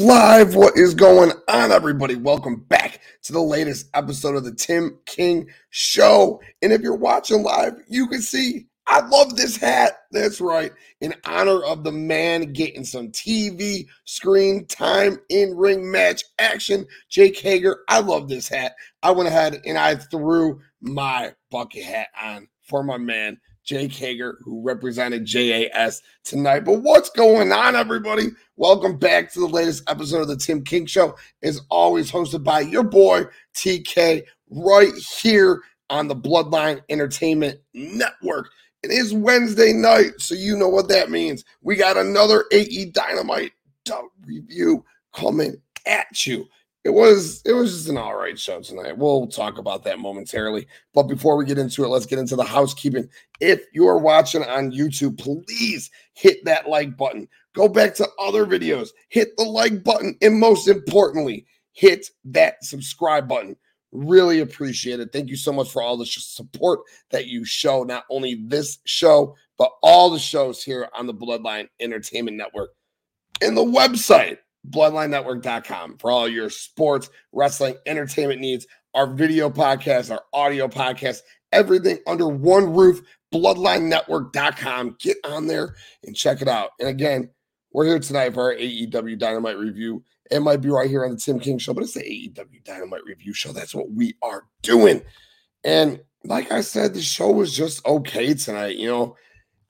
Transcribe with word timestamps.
live. 0.00 0.54
What 0.54 0.78
is 0.78 0.94
going 0.94 1.30
on, 1.48 1.72
everybody? 1.72 2.14
Welcome 2.14 2.64
back 2.70 3.00
to 3.22 3.34
the 3.34 3.42
latest 3.42 3.90
episode 3.92 4.34
of 4.34 4.44
the 4.44 4.54
Tim 4.54 4.98
King 5.04 5.46
Show. 5.68 6.40
And 6.62 6.72
if 6.72 6.80
you're 6.80 6.94
watching 6.94 7.42
live, 7.42 7.74
you 7.86 8.06
can 8.06 8.22
see 8.22 8.66
I 8.86 9.06
love 9.06 9.36
this 9.36 9.58
hat. 9.58 9.98
That's 10.10 10.40
right. 10.40 10.72
In 11.02 11.14
honor 11.26 11.62
of 11.64 11.84
the 11.84 11.92
man 11.92 12.54
getting 12.54 12.82
some 12.82 13.08
TV 13.08 13.86
screen 14.06 14.64
time 14.66 15.18
in 15.28 15.54
ring 15.54 15.90
match 15.90 16.24
action, 16.38 16.86
Jake 17.10 17.38
Hager. 17.38 17.80
I 17.88 18.00
love 18.00 18.26
this 18.26 18.48
hat. 18.48 18.76
I 19.02 19.10
went 19.10 19.28
ahead 19.28 19.60
and 19.66 19.76
I 19.76 19.96
threw 19.96 20.60
my 20.80 21.34
bucket 21.50 21.84
hat 21.84 22.08
on 22.20 22.48
for 22.62 22.82
my 22.82 22.96
man, 22.96 23.38
Jake 23.64 23.92
Hager, 23.92 24.38
who 24.42 24.62
represented 24.62 25.24
JAS 25.24 26.02
tonight. 26.24 26.60
But 26.60 26.82
what's 26.82 27.10
going 27.10 27.52
on, 27.52 27.76
everybody? 27.76 28.28
Welcome 28.56 28.98
back 28.98 29.32
to 29.32 29.40
the 29.40 29.46
latest 29.46 29.88
episode 29.88 30.22
of 30.22 30.28
the 30.28 30.36
Tim 30.36 30.64
King 30.64 30.86
Show. 30.86 31.16
Is 31.42 31.60
always 31.70 32.10
hosted 32.10 32.42
by 32.42 32.60
your 32.60 32.84
boy 32.84 33.24
TK 33.54 34.24
right 34.50 34.92
here 35.22 35.62
on 35.88 36.08
the 36.08 36.16
Bloodline 36.16 36.82
Entertainment 36.88 37.60
Network. 37.74 38.50
It 38.82 38.90
is 38.90 39.12
Wednesday 39.12 39.72
night, 39.72 40.12
so 40.18 40.34
you 40.34 40.56
know 40.56 40.68
what 40.68 40.88
that 40.88 41.10
means. 41.10 41.44
We 41.60 41.76
got 41.76 41.96
another 41.98 42.44
AE 42.52 42.86
Dynamite 42.86 43.52
review 44.26 44.84
coming 45.12 45.56
at 45.86 46.26
you 46.26 46.46
it 46.84 46.90
was 46.90 47.42
it 47.44 47.52
was 47.52 47.72
just 47.72 47.88
an 47.88 47.98
all 47.98 48.16
right 48.16 48.38
show 48.38 48.60
tonight. 48.60 48.96
We'll 48.96 49.26
talk 49.26 49.58
about 49.58 49.84
that 49.84 49.98
momentarily. 49.98 50.66
But 50.94 51.04
before 51.04 51.36
we 51.36 51.44
get 51.44 51.58
into 51.58 51.84
it, 51.84 51.88
let's 51.88 52.06
get 52.06 52.18
into 52.18 52.36
the 52.36 52.44
housekeeping. 52.44 53.08
If 53.40 53.60
you're 53.72 53.98
watching 53.98 54.42
on 54.44 54.72
YouTube, 54.72 55.18
please 55.18 55.90
hit 56.14 56.44
that 56.46 56.68
like 56.68 56.96
button. 56.96 57.28
Go 57.54 57.68
back 57.68 57.94
to 57.96 58.08
other 58.18 58.46
videos, 58.46 58.90
hit 59.08 59.36
the 59.36 59.44
like 59.44 59.84
button, 59.84 60.16
and 60.22 60.38
most 60.38 60.68
importantly, 60.68 61.44
hit 61.72 62.06
that 62.24 62.64
subscribe 62.64 63.28
button. 63.28 63.56
Really 63.92 64.40
appreciate 64.40 65.00
it. 65.00 65.12
Thank 65.12 65.28
you 65.28 65.36
so 65.36 65.52
much 65.52 65.70
for 65.70 65.82
all 65.82 65.96
the 65.96 66.06
support 66.06 66.80
that 67.10 67.26
you 67.26 67.44
show, 67.44 67.82
not 67.82 68.04
only 68.08 68.40
this 68.46 68.78
show, 68.84 69.34
but 69.58 69.72
all 69.82 70.10
the 70.10 70.18
shows 70.18 70.62
here 70.62 70.88
on 70.96 71.06
the 71.06 71.14
Bloodline 71.14 71.68
Entertainment 71.80 72.36
Network 72.36 72.70
and 73.42 73.56
the 73.56 73.64
website 73.64 74.38
bloodlinenetwork.com 74.70 75.98
for 75.98 76.10
all 76.10 76.28
your 76.28 76.50
sports, 76.50 77.10
wrestling, 77.32 77.76
entertainment 77.86 78.40
needs, 78.40 78.66
our 78.94 79.06
video 79.06 79.50
podcast, 79.50 80.10
our 80.10 80.22
audio 80.32 80.68
podcast, 80.68 81.20
everything 81.52 81.98
under 82.06 82.28
one 82.28 82.72
roof, 82.74 83.02
bloodlinenetwork.com. 83.32 84.96
Get 85.00 85.16
on 85.24 85.46
there 85.46 85.74
and 86.04 86.16
check 86.16 86.42
it 86.42 86.48
out. 86.48 86.70
And 86.78 86.88
again, 86.88 87.30
we're 87.72 87.86
here 87.86 87.98
tonight 87.98 88.34
for 88.34 88.52
our 88.52 88.54
AEW 88.54 89.18
Dynamite 89.18 89.58
review. 89.58 90.04
It 90.30 90.40
might 90.40 90.60
be 90.60 90.68
right 90.68 90.88
here 90.88 91.04
on 91.04 91.12
the 91.12 91.16
Tim 91.16 91.40
King 91.40 91.58
show, 91.58 91.74
but 91.74 91.84
it's 91.84 91.94
the 91.94 92.00
AEW 92.00 92.64
Dynamite 92.64 93.04
review 93.04 93.32
show. 93.32 93.52
That's 93.52 93.74
what 93.74 93.90
we 93.90 94.14
are 94.22 94.44
doing. 94.62 95.02
And 95.64 96.00
like 96.24 96.52
I 96.52 96.60
said, 96.60 96.94
the 96.94 97.02
show 97.02 97.30
was 97.30 97.54
just 97.54 97.84
okay 97.86 98.34
tonight. 98.34 98.76
You 98.76 98.88
know, 98.88 99.16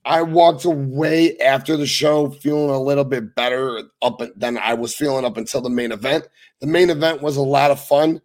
I 0.05 0.22
walked 0.22 0.65
away 0.65 1.37
after 1.38 1.77
the 1.77 1.87
show 1.87 2.31
feeling 2.31 2.71
a 2.71 2.81
little 2.81 3.05
bit 3.05 3.34
better 3.34 3.83
up 4.00 4.21
than 4.37 4.56
I 4.59 4.75
was 4.75 4.94
feeling 4.94 5.25
up 5.25 5.37
until 5.37 5.61
the 5.61 5.71
main 5.71 5.93
event. 5.93 6.27
The 6.61 6.66
main 6.66 6.91
event 6.91 7.21
was 7.21 7.37
a 7.37 7.43
lot 7.43 7.71
of 7.71 7.83
fun. 7.83 8.22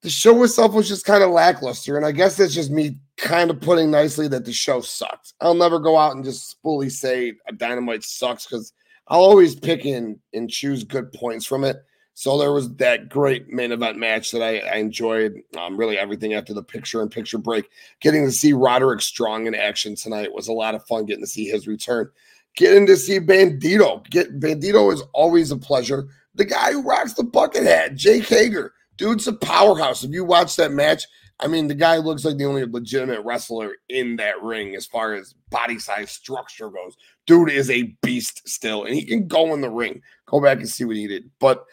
The 0.00 0.10
show 0.10 0.42
itself 0.42 0.72
was 0.72 0.88
just 0.88 1.06
kind 1.06 1.22
of 1.22 1.30
lackluster, 1.30 1.96
and 1.96 2.04
I 2.04 2.12
guess 2.12 2.36
that's 2.36 2.54
just 2.54 2.70
me 2.70 2.98
kind 3.16 3.50
of 3.50 3.60
putting 3.60 3.90
nicely 3.90 4.28
that 4.28 4.44
the 4.44 4.52
show 4.52 4.80
sucked. 4.80 5.34
I'll 5.40 5.54
never 5.54 5.78
go 5.78 5.96
out 5.96 6.14
and 6.14 6.24
just 6.24 6.60
fully 6.62 6.90
say 6.90 7.34
a 7.48 7.52
dynamite 7.52 8.04
sucks 8.04 8.46
because 8.46 8.72
I'll 9.08 9.20
always 9.20 9.54
pick 9.54 9.84
in 9.84 10.18
and 10.32 10.50
choose 10.50 10.84
good 10.84 11.12
points 11.12 11.46
from 11.46 11.64
it. 11.64 11.76
So 12.16 12.38
there 12.38 12.52
was 12.52 12.72
that 12.76 13.08
great 13.08 13.48
main 13.48 13.72
event 13.72 13.98
match 13.98 14.30
that 14.30 14.42
I, 14.42 14.58
I 14.60 14.76
enjoyed. 14.76 15.34
Um, 15.58 15.76
really 15.76 15.98
everything 15.98 16.34
after 16.34 16.54
the 16.54 16.62
picture 16.62 17.02
and 17.02 17.10
picture 17.10 17.38
break. 17.38 17.68
Getting 18.00 18.24
to 18.24 18.30
see 18.30 18.52
Roderick 18.52 19.00
Strong 19.00 19.48
in 19.48 19.54
action 19.54 19.96
tonight 19.96 20.32
was 20.32 20.46
a 20.46 20.52
lot 20.52 20.76
of 20.76 20.86
fun. 20.86 21.06
Getting 21.06 21.24
to 21.24 21.30
see 21.30 21.46
his 21.46 21.66
return. 21.66 22.08
Getting 22.56 22.86
to 22.86 22.96
see 22.96 23.18
Bandido. 23.18 24.08
Get 24.10 24.38
Bandido 24.38 24.92
is 24.92 25.02
always 25.12 25.50
a 25.50 25.56
pleasure. 25.56 26.06
The 26.36 26.44
guy 26.44 26.72
who 26.72 26.82
rocks 26.82 27.14
the 27.14 27.24
bucket 27.24 27.64
hat, 27.64 27.96
Jake 27.96 28.28
Hager. 28.28 28.72
Dude's 28.96 29.26
a 29.26 29.32
powerhouse. 29.32 30.04
If 30.04 30.12
you 30.12 30.24
watch 30.24 30.54
that 30.54 30.70
match, 30.70 31.04
I 31.40 31.48
mean, 31.48 31.66
the 31.66 31.74
guy 31.74 31.96
looks 31.96 32.24
like 32.24 32.36
the 32.36 32.44
only 32.44 32.64
legitimate 32.64 33.24
wrestler 33.24 33.72
in 33.88 34.16
that 34.16 34.40
ring 34.40 34.76
as 34.76 34.86
far 34.86 35.14
as 35.14 35.34
body 35.50 35.80
size 35.80 36.12
structure 36.12 36.70
goes. 36.70 36.96
Dude 37.26 37.50
is 37.50 37.70
a 37.70 37.94
beast 38.02 38.48
still, 38.48 38.84
and 38.84 38.94
he 38.94 39.04
can 39.04 39.26
go 39.26 39.52
in 39.52 39.60
the 39.60 39.70
ring. 39.70 40.00
Go 40.26 40.40
back 40.40 40.58
and 40.58 40.68
see 40.68 40.84
what 40.84 40.96
he 40.96 41.08
did. 41.08 41.28
But 41.40 41.64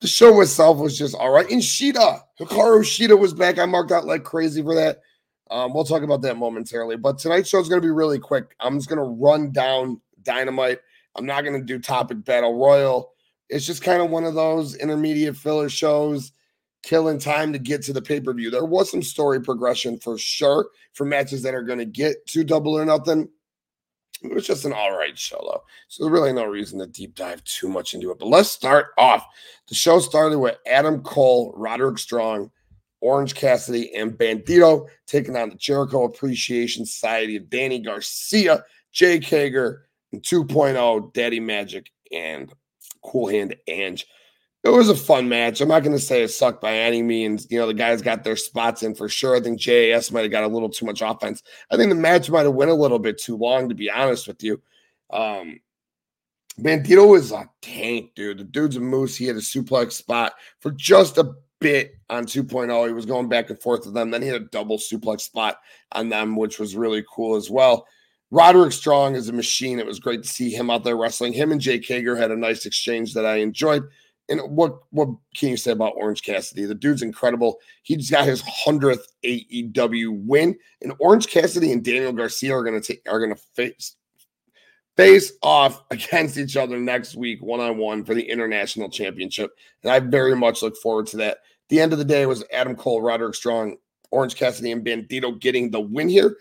the 0.00 0.08
show 0.08 0.40
itself 0.40 0.78
was 0.78 0.96
just 0.96 1.14
all 1.14 1.30
right. 1.30 1.50
And 1.50 1.60
Shida, 1.60 2.20
Hikaru 2.40 2.80
Shida 2.80 3.18
was 3.18 3.34
back. 3.34 3.58
I 3.58 3.66
marked 3.66 3.92
out 3.92 4.06
like 4.06 4.24
crazy 4.24 4.62
for 4.62 4.74
that. 4.74 5.00
Um, 5.50 5.72
we'll 5.72 5.84
talk 5.84 6.02
about 6.02 6.22
that 6.22 6.36
momentarily. 6.36 6.96
But 6.96 7.18
tonight's 7.18 7.48
show 7.48 7.60
is 7.60 7.68
going 7.68 7.80
to 7.80 7.86
be 7.86 7.92
really 7.92 8.18
quick. 8.18 8.54
I'm 8.60 8.78
just 8.78 8.88
going 8.88 8.98
to 8.98 9.22
run 9.22 9.50
down 9.50 10.00
Dynamite. 10.22 10.78
I'm 11.16 11.26
not 11.26 11.42
going 11.42 11.58
to 11.58 11.64
do 11.64 11.78
Topic 11.78 12.24
Battle 12.24 12.58
Royal. 12.58 13.12
It's 13.48 13.66
just 13.66 13.82
kind 13.82 14.02
of 14.02 14.10
one 14.10 14.24
of 14.24 14.34
those 14.34 14.76
intermediate 14.76 15.36
filler 15.36 15.68
shows, 15.70 16.32
killing 16.82 17.18
time 17.18 17.52
to 17.54 17.58
get 17.58 17.82
to 17.82 17.92
the 17.92 18.02
pay 18.02 18.20
per 18.20 18.34
view. 18.34 18.50
There 18.50 18.64
was 18.64 18.90
some 18.90 19.02
story 19.02 19.40
progression 19.40 19.98
for 19.98 20.18
sure 20.18 20.68
for 20.92 21.06
matches 21.06 21.42
that 21.42 21.54
are 21.54 21.62
going 21.62 21.78
to 21.78 21.86
get 21.86 22.26
to 22.28 22.44
double 22.44 22.78
or 22.78 22.84
nothing. 22.84 23.28
It 24.22 24.34
was 24.34 24.46
just 24.46 24.64
an 24.64 24.72
all 24.72 24.96
right 24.96 25.16
show, 25.16 25.38
though. 25.40 25.62
So 25.88 26.04
there's 26.04 26.12
really 26.12 26.32
no 26.32 26.44
reason 26.44 26.78
to 26.80 26.86
deep 26.86 27.14
dive 27.14 27.42
too 27.44 27.68
much 27.68 27.94
into 27.94 28.10
it. 28.10 28.18
But 28.18 28.28
let's 28.28 28.50
start 28.50 28.88
off. 28.98 29.24
The 29.68 29.74
show 29.74 30.00
started 30.00 30.38
with 30.38 30.58
Adam 30.66 31.02
Cole, 31.02 31.52
Roderick 31.56 31.98
Strong, 31.98 32.50
Orange 33.00 33.34
Cassidy, 33.34 33.94
and 33.94 34.12
Bandido 34.12 34.88
taking 35.06 35.36
on 35.36 35.50
the 35.50 35.56
Jericho 35.56 36.04
Appreciation 36.04 36.84
Society 36.84 37.36
of 37.36 37.48
Danny 37.48 37.78
Garcia, 37.78 38.64
Jake 38.92 39.24
Hager, 39.24 39.86
and 40.12 40.22
2.0 40.22 41.12
Daddy 41.12 41.40
Magic 41.40 41.90
and 42.10 42.52
Cool 43.02 43.28
Hand 43.28 43.54
Ange 43.68 44.06
it 44.74 44.76
was 44.76 44.88
a 44.88 44.96
fun 44.96 45.28
match. 45.28 45.60
I'm 45.60 45.68
not 45.68 45.82
going 45.82 45.96
to 45.96 46.02
say 46.02 46.22
it 46.22 46.28
sucked 46.28 46.60
by 46.60 46.72
any 46.72 47.02
means. 47.02 47.46
You 47.50 47.58
know, 47.58 47.66
the 47.66 47.74
guys 47.74 48.02
got 48.02 48.24
their 48.24 48.36
spots 48.36 48.82
in 48.82 48.94
for 48.94 49.08
sure. 49.08 49.36
I 49.36 49.40
think 49.40 49.60
JAS 49.60 50.10
might 50.10 50.22
have 50.22 50.30
got 50.30 50.44
a 50.44 50.48
little 50.48 50.68
too 50.68 50.86
much 50.86 51.02
offense. 51.02 51.42
I 51.70 51.76
think 51.76 51.90
the 51.90 51.94
match 51.94 52.30
might 52.30 52.44
have 52.44 52.54
went 52.54 52.70
a 52.70 52.74
little 52.74 52.98
bit 52.98 53.18
too 53.18 53.36
long, 53.36 53.68
to 53.68 53.74
be 53.74 53.90
honest 53.90 54.26
with 54.26 54.42
you. 54.42 54.60
Um, 55.10 55.60
Bandido 56.60 57.16
is 57.16 57.30
a 57.30 57.48
tank, 57.62 58.14
dude. 58.14 58.38
The 58.38 58.44
dude's 58.44 58.76
a 58.76 58.80
moose. 58.80 59.16
He 59.16 59.26
had 59.26 59.36
a 59.36 59.40
suplex 59.40 59.92
spot 59.92 60.32
for 60.60 60.72
just 60.72 61.18
a 61.18 61.34
bit 61.60 61.94
on 62.10 62.26
2.0. 62.26 62.86
He 62.86 62.92
was 62.92 63.06
going 63.06 63.28
back 63.28 63.50
and 63.50 63.60
forth 63.60 63.84
with 63.84 63.94
them. 63.94 64.10
Then 64.10 64.22
he 64.22 64.28
had 64.28 64.42
a 64.42 64.46
double 64.46 64.78
suplex 64.78 65.22
spot 65.22 65.58
on 65.92 66.08
them, 66.08 66.36
which 66.36 66.58
was 66.58 66.76
really 66.76 67.04
cool 67.12 67.36
as 67.36 67.50
well. 67.50 67.86
Roderick 68.30 68.72
Strong 68.72 69.14
is 69.14 69.28
a 69.28 69.32
machine. 69.32 69.78
It 69.78 69.86
was 69.86 70.00
great 70.00 70.22
to 70.22 70.28
see 70.28 70.50
him 70.50 70.68
out 70.68 70.84
there 70.84 70.96
wrestling. 70.96 71.32
Him 71.32 71.52
and 71.52 71.60
Jake 71.60 71.86
Hager 71.86 72.16
had 72.16 72.30
a 72.30 72.36
nice 72.36 72.66
exchange 72.66 73.14
that 73.14 73.24
I 73.24 73.36
enjoyed. 73.36 73.84
And 74.28 74.40
what 74.54 74.80
what 74.90 75.08
can 75.34 75.48
you 75.48 75.56
say 75.56 75.70
about 75.70 75.94
Orange 75.96 76.22
Cassidy? 76.22 76.66
The 76.66 76.74
dude's 76.74 77.02
incredible. 77.02 77.58
He 77.82 77.96
just 77.96 78.10
got 78.10 78.26
his 78.26 78.42
hundredth 78.42 79.12
AEW 79.24 80.26
win, 80.26 80.56
and 80.82 80.92
Orange 80.98 81.28
Cassidy 81.28 81.72
and 81.72 81.82
Daniel 81.82 82.12
Garcia 82.12 82.54
are 82.54 82.62
gonna 82.62 82.80
take 82.80 83.02
are 83.08 83.20
gonna 83.20 83.36
face 83.54 83.96
face 84.98 85.32
off 85.42 85.82
against 85.90 86.36
each 86.36 86.56
other 86.56 86.78
next 86.78 87.14
week, 87.14 87.42
one 87.42 87.60
on 87.60 87.78
one 87.78 88.04
for 88.04 88.14
the 88.14 88.28
international 88.28 88.90
championship. 88.90 89.52
And 89.82 89.90
I 89.90 90.00
very 90.00 90.36
much 90.36 90.60
look 90.60 90.76
forward 90.76 91.06
to 91.08 91.16
that. 91.18 91.38
the 91.70 91.80
end 91.80 91.92
of 91.92 91.98
the 91.98 92.04
day 92.04 92.26
was 92.26 92.44
Adam 92.52 92.76
Cole, 92.76 93.00
Roderick 93.00 93.34
Strong, 93.34 93.76
Orange 94.10 94.36
Cassidy, 94.36 94.72
and 94.72 94.84
Bandido 94.84 95.38
getting 95.40 95.70
the 95.70 95.80
win 95.80 96.08
here. 96.08 96.36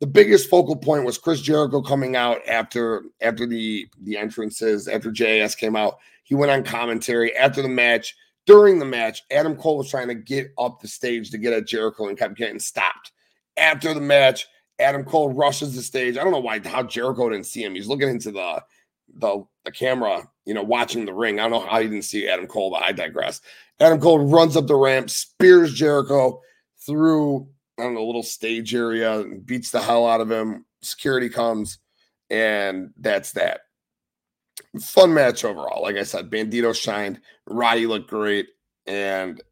The 0.00 0.06
biggest 0.06 0.48
focal 0.48 0.76
point 0.76 1.04
was 1.04 1.18
Chris 1.18 1.40
Jericho 1.40 1.82
coming 1.82 2.16
out 2.16 2.38
after 2.46 3.04
after 3.22 3.46
the 3.46 3.86
the 4.02 4.18
entrances 4.18 4.88
after 4.88 5.10
JAS 5.10 5.54
came 5.54 5.76
out 5.76 5.98
he 6.30 6.36
went 6.36 6.52
on 6.52 6.62
commentary 6.62 7.36
after 7.36 7.60
the 7.60 7.68
match. 7.68 8.16
During 8.46 8.78
the 8.78 8.84
match, 8.84 9.24
Adam 9.32 9.56
Cole 9.56 9.78
was 9.78 9.90
trying 9.90 10.06
to 10.08 10.14
get 10.14 10.52
up 10.58 10.80
the 10.80 10.86
stage 10.86 11.30
to 11.30 11.38
get 11.38 11.52
at 11.52 11.66
Jericho 11.66 12.06
and 12.06 12.16
kept 12.16 12.36
getting 12.36 12.60
stopped. 12.60 13.10
After 13.56 13.92
the 13.92 14.00
match, 14.00 14.46
Adam 14.78 15.04
Cole 15.04 15.32
rushes 15.32 15.74
the 15.74 15.82
stage. 15.82 16.16
I 16.16 16.22
don't 16.22 16.32
know 16.32 16.38
why 16.38 16.60
how 16.60 16.84
Jericho 16.84 17.28
didn't 17.28 17.46
see 17.46 17.64
him. 17.64 17.74
He's 17.74 17.88
looking 17.88 18.08
into 18.08 18.30
the 18.30 18.62
the, 19.12 19.44
the 19.64 19.72
camera, 19.72 20.28
you 20.46 20.54
know, 20.54 20.62
watching 20.62 21.04
the 21.04 21.12
ring. 21.12 21.40
I 21.40 21.48
don't 21.48 21.50
know 21.50 21.68
how 21.68 21.80
he 21.80 21.88
didn't 21.88 22.04
see 22.04 22.28
Adam 22.28 22.46
Cole, 22.46 22.70
but 22.70 22.84
I 22.84 22.92
digress. 22.92 23.40
Adam 23.80 24.00
Cole 24.00 24.20
runs 24.20 24.56
up 24.56 24.68
the 24.68 24.76
ramp, 24.76 25.10
spears 25.10 25.74
Jericho 25.74 26.40
through 26.86 27.48
I 27.76 27.82
don't 27.82 27.94
know, 27.94 28.04
a 28.04 28.06
little 28.06 28.22
stage 28.22 28.72
area, 28.72 29.24
beats 29.44 29.72
the 29.72 29.82
hell 29.82 30.06
out 30.06 30.20
of 30.20 30.30
him. 30.30 30.64
Security 30.80 31.28
comes, 31.28 31.78
and 32.30 32.90
that's 32.96 33.32
that 33.32 33.62
fun 34.78 35.14
match 35.14 35.44
overall. 35.44 35.82
Like 35.82 35.96
I 35.96 36.04
said, 36.04 36.30
Bandido 36.30 36.74
shined, 36.74 37.20
Roddy 37.46 37.86
looked 37.86 38.10
great. 38.10 38.48
And 38.86 39.42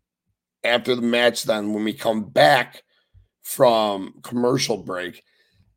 after 0.64 0.94
the 0.94 1.02
match, 1.02 1.44
then 1.44 1.72
when 1.72 1.84
we 1.84 1.92
come 1.92 2.24
back 2.24 2.82
from 3.42 4.14
commercial 4.22 4.76
break, 4.76 5.22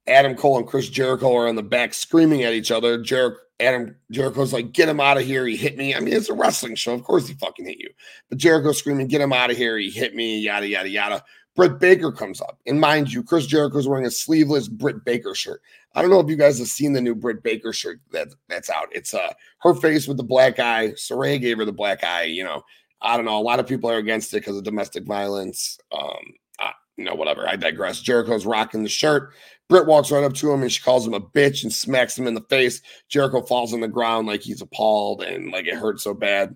Adam 0.08 0.36
Cole 0.36 0.58
and 0.58 0.68
Chris 0.68 0.90
Jericho 0.90 1.36
are 1.36 1.48
in 1.48 1.56
the 1.56 1.64
back 1.64 1.94
screaming 1.94 2.44
at 2.44 2.54
each 2.54 2.72
other. 2.72 3.02
Jer- 3.02 3.38
Adam 3.60 3.96
Jericho's 4.12 4.54
like, 4.54 4.72
get 4.72 4.90
him 4.90 5.00
out 5.00 5.18
of 5.18 5.24
here. 5.24 5.46
He 5.46 5.56
hit 5.56 5.78
me. 5.78 5.94
I 5.94 6.00
mean, 6.00 6.14
it's 6.14 6.30
a 6.30 6.34
wrestling 6.34 6.76
show. 6.76 6.94
Of 6.94 7.04
course 7.04 7.28
he 7.28 7.36
fucking 7.36 7.66
hit 7.66 7.78
you. 7.78 7.90
But 8.30 8.40
Jericho 8.40 8.72
screaming, 8.72 9.08
get 9.08 9.22
him 9.22 9.34
out 9.34 9.52
of 9.52 9.58
here. 9.58 9.78
He 9.78 9.92
hit 9.92 10.16
me, 10.16 10.40
yada, 10.40 10.68
yada, 10.68 10.90
yada. 10.90 11.24
Britt 11.56 11.80
Baker 11.80 12.12
comes 12.12 12.42
up. 12.42 12.60
And 12.66 12.80
mind 12.80 13.12
you, 13.12 13.24
Chris 13.24 13.46
Jericho's 13.46 13.88
wearing 13.88 14.06
a 14.06 14.12
sleeveless 14.12 14.68
Britt 14.68 15.04
Baker 15.04 15.36
shirt. 15.36 15.62
I 15.94 16.02
don't 16.02 16.12
know 16.12 16.20
if 16.20 16.30
you 16.30 16.38
guys 16.38 16.60
have 16.60 16.70
seen 16.70 16.94
the 16.94 17.02
new 17.02 17.16
Britt 17.16 17.44
Baker 17.44 17.74
shirt 17.74 18.00
that, 18.12 18.30
that's 18.48 18.70
out. 18.70 18.88
It's 18.92 19.14
uh 19.14 19.34
her 19.60 19.74
face 19.76 20.08
with 20.08 20.18
the 20.18 20.24
black 20.24 20.60
eye. 20.60 20.90
Saraya 20.92 21.40
gave 21.40 21.58
her 21.58 21.66
the 21.66 21.74
black 21.74 22.04
eye. 22.04 22.24
You 22.24 22.44
know, 22.44 22.64
I 23.02 23.18
don't 23.18 23.26
know. 23.26 23.38
A 23.38 23.42
lot 23.42 23.60
of 23.60 23.68
people 23.68 23.90
are 23.90 23.98
against 23.98 24.34
it 24.34 24.38
because 24.38 24.56
of 24.56 24.64
domestic 24.64 25.06
violence. 25.06 25.78
Um, 25.92 26.34
uh, 26.60 26.72
you 26.96 27.04
know, 27.04 27.16
whatever. 27.16 27.48
I 27.48 27.58
digress. 27.58 28.00
Jericho's 28.00 28.46
rocking 28.46 28.84
the 28.84 28.90
shirt. 28.90 29.34
Britt 29.68 29.88
walks 29.88 30.12
right 30.12 30.24
up 30.24 30.34
to 30.36 30.52
him 30.52 30.62
and 30.62 30.72
she 30.72 30.82
calls 30.82 31.08
him 31.08 31.14
a 31.14 31.22
bitch 31.22 31.64
and 31.64 31.72
smacks 31.72 32.18
him 32.18 32.28
in 32.28 32.34
the 32.34 32.46
face. 32.50 32.82
Jericho 33.08 33.42
falls 33.42 33.74
on 33.74 33.80
the 33.80 33.88
ground 33.88 34.28
like 34.28 34.42
he's 34.42 34.62
appalled 34.62 35.24
and 35.24 35.52
like 35.52 35.66
it 35.66 35.76
hurts 35.76 36.04
so 36.04 36.14
bad. 36.14 36.56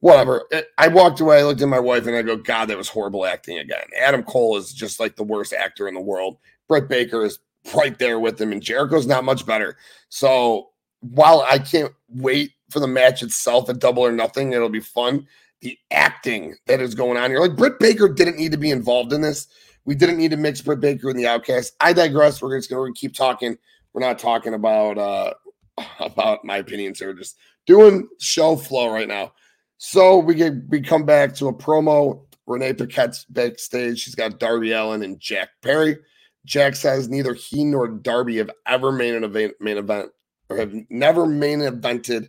Whatever. 0.00 0.44
I 0.78 0.88
walked 0.88 1.20
away, 1.20 1.38
I 1.38 1.42
looked 1.44 1.62
at 1.62 1.68
my 1.68 1.80
wife, 1.80 2.06
and 2.06 2.14
I 2.14 2.22
go, 2.22 2.36
God, 2.36 2.66
that 2.66 2.76
was 2.76 2.88
horrible 2.88 3.24
acting 3.24 3.58
again. 3.58 3.84
Adam 3.98 4.22
Cole 4.22 4.56
is 4.56 4.72
just 4.72 5.00
like 5.00 5.16
the 5.16 5.24
worst 5.24 5.52
actor 5.52 5.88
in 5.88 5.94
the 5.94 6.00
world. 6.00 6.36
Britt 6.68 6.88
Baker 6.88 7.24
is 7.24 7.38
right 7.74 7.98
there 7.98 8.20
with 8.20 8.40
him, 8.40 8.52
and 8.52 8.62
Jericho's 8.62 9.06
not 9.06 9.24
much 9.24 9.46
better. 9.46 9.76
So 10.08 10.68
while 11.00 11.44
I 11.48 11.58
can't 11.58 11.92
wait 12.08 12.52
for 12.70 12.80
the 12.80 12.86
match 12.86 13.22
itself 13.22 13.68
at 13.68 13.78
double 13.78 14.04
or 14.04 14.12
nothing, 14.12 14.52
it'll 14.52 14.68
be 14.68 14.80
fun. 14.80 15.26
The 15.62 15.78
acting 15.90 16.54
that 16.66 16.80
is 16.80 16.94
going 16.94 17.16
on 17.16 17.30
here, 17.30 17.40
like 17.40 17.56
Britt 17.56 17.78
Baker 17.78 18.08
didn't 18.08 18.36
need 18.36 18.52
to 18.52 18.58
be 18.58 18.70
involved 18.70 19.12
in 19.12 19.22
this. 19.22 19.48
We 19.84 19.94
didn't 19.94 20.18
need 20.18 20.32
to 20.32 20.36
mix 20.36 20.60
Britt 20.60 20.80
Baker 20.80 21.08
and 21.08 21.18
the 21.18 21.26
Outcast. 21.26 21.74
I 21.80 21.92
digress. 21.92 22.42
We're 22.42 22.58
just 22.58 22.68
going 22.68 22.92
to 22.92 22.98
keep 23.00 23.14
talking. 23.14 23.56
We're 23.92 24.02
not 24.02 24.18
talking 24.18 24.54
about 24.54 24.98
uh 24.98 25.32
about 26.00 26.44
my 26.44 26.58
opinions. 26.58 27.00
We're 27.00 27.14
just 27.14 27.36
doing 27.66 28.08
show 28.18 28.56
flow 28.56 28.92
right 28.92 29.08
now. 29.08 29.32
So 29.78 30.18
we 30.18 30.34
get 30.34 30.54
we 30.68 30.80
come 30.80 31.04
back 31.04 31.34
to 31.36 31.48
a 31.48 31.54
promo. 31.54 32.22
Renee 32.46 32.74
Paquette's 32.74 33.24
backstage. 33.24 33.98
She's 33.98 34.14
got 34.14 34.38
Darby 34.38 34.72
Allin 34.72 35.02
and 35.02 35.18
Jack 35.18 35.50
Perry. 35.62 35.98
Jack 36.44 36.76
says 36.76 37.08
neither 37.08 37.34
he 37.34 37.64
nor 37.64 37.88
Darby 37.88 38.36
have 38.36 38.50
ever 38.66 38.92
made 38.92 39.14
an 39.14 39.24
event, 39.24 39.54
main 39.60 39.76
event 39.76 40.10
or 40.48 40.56
have 40.56 40.72
never 40.88 41.26
main 41.26 41.58
evented 41.58 42.28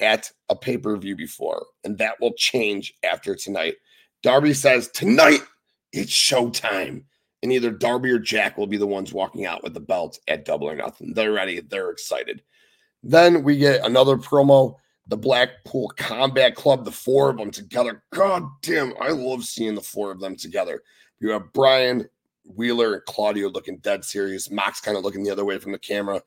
at 0.00 0.30
a 0.48 0.56
pay 0.56 0.78
per 0.78 0.96
view 0.96 1.14
before, 1.14 1.66
and 1.84 1.98
that 1.98 2.20
will 2.20 2.32
change 2.32 2.94
after 3.04 3.34
tonight. 3.34 3.74
Darby 4.22 4.54
says 4.54 4.88
tonight 4.88 5.42
it's 5.92 6.12
showtime. 6.12 7.04
And 7.42 7.52
either 7.52 7.70
Darby 7.70 8.10
or 8.10 8.18
Jack 8.18 8.56
will 8.56 8.66
be 8.66 8.78
the 8.78 8.86
ones 8.86 9.12
walking 9.12 9.44
out 9.44 9.62
with 9.62 9.74
the 9.74 9.80
belt 9.80 10.18
at 10.28 10.46
double 10.46 10.66
or 10.66 10.74
nothing. 10.74 11.12
They're 11.12 11.30
ready. 11.30 11.60
They're 11.60 11.90
excited. 11.90 12.42
Then 13.02 13.42
we 13.44 13.58
get 13.58 13.84
another 13.84 14.16
promo. 14.16 14.76
The 15.06 15.16
Blackpool 15.16 15.92
Combat 15.96 16.54
Club, 16.54 16.84
the 16.84 16.92
four 16.92 17.30
of 17.30 17.36
them 17.36 17.50
together. 17.50 18.02
God 18.10 18.44
damn, 18.62 18.94
I 19.00 19.08
love 19.08 19.44
seeing 19.44 19.74
the 19.74 19.80
four 19.80 20.10
of 20.10 20.20
them 20.20 20.36
together. 20.36 20.82
You 21.20 21.30
have 21.30 21.52
Brian, 21.52 22.08
Wheeler, 22.44 22.94
and 22.94 23.04
Claudio 23.04 23.48
looking 23.48 23.78
dead 23.78 24.04
serious. 24.04 24.50
Max 24.50 24.80
kind 24.80 24.96
of 24.96 25.04
looking 25.04 25.22
the 25.22 25.30
other 25.30 25.44
way 25.44 25.58
from 25.58 25.72
the 25.72 25.78
camera, 25.78 26.22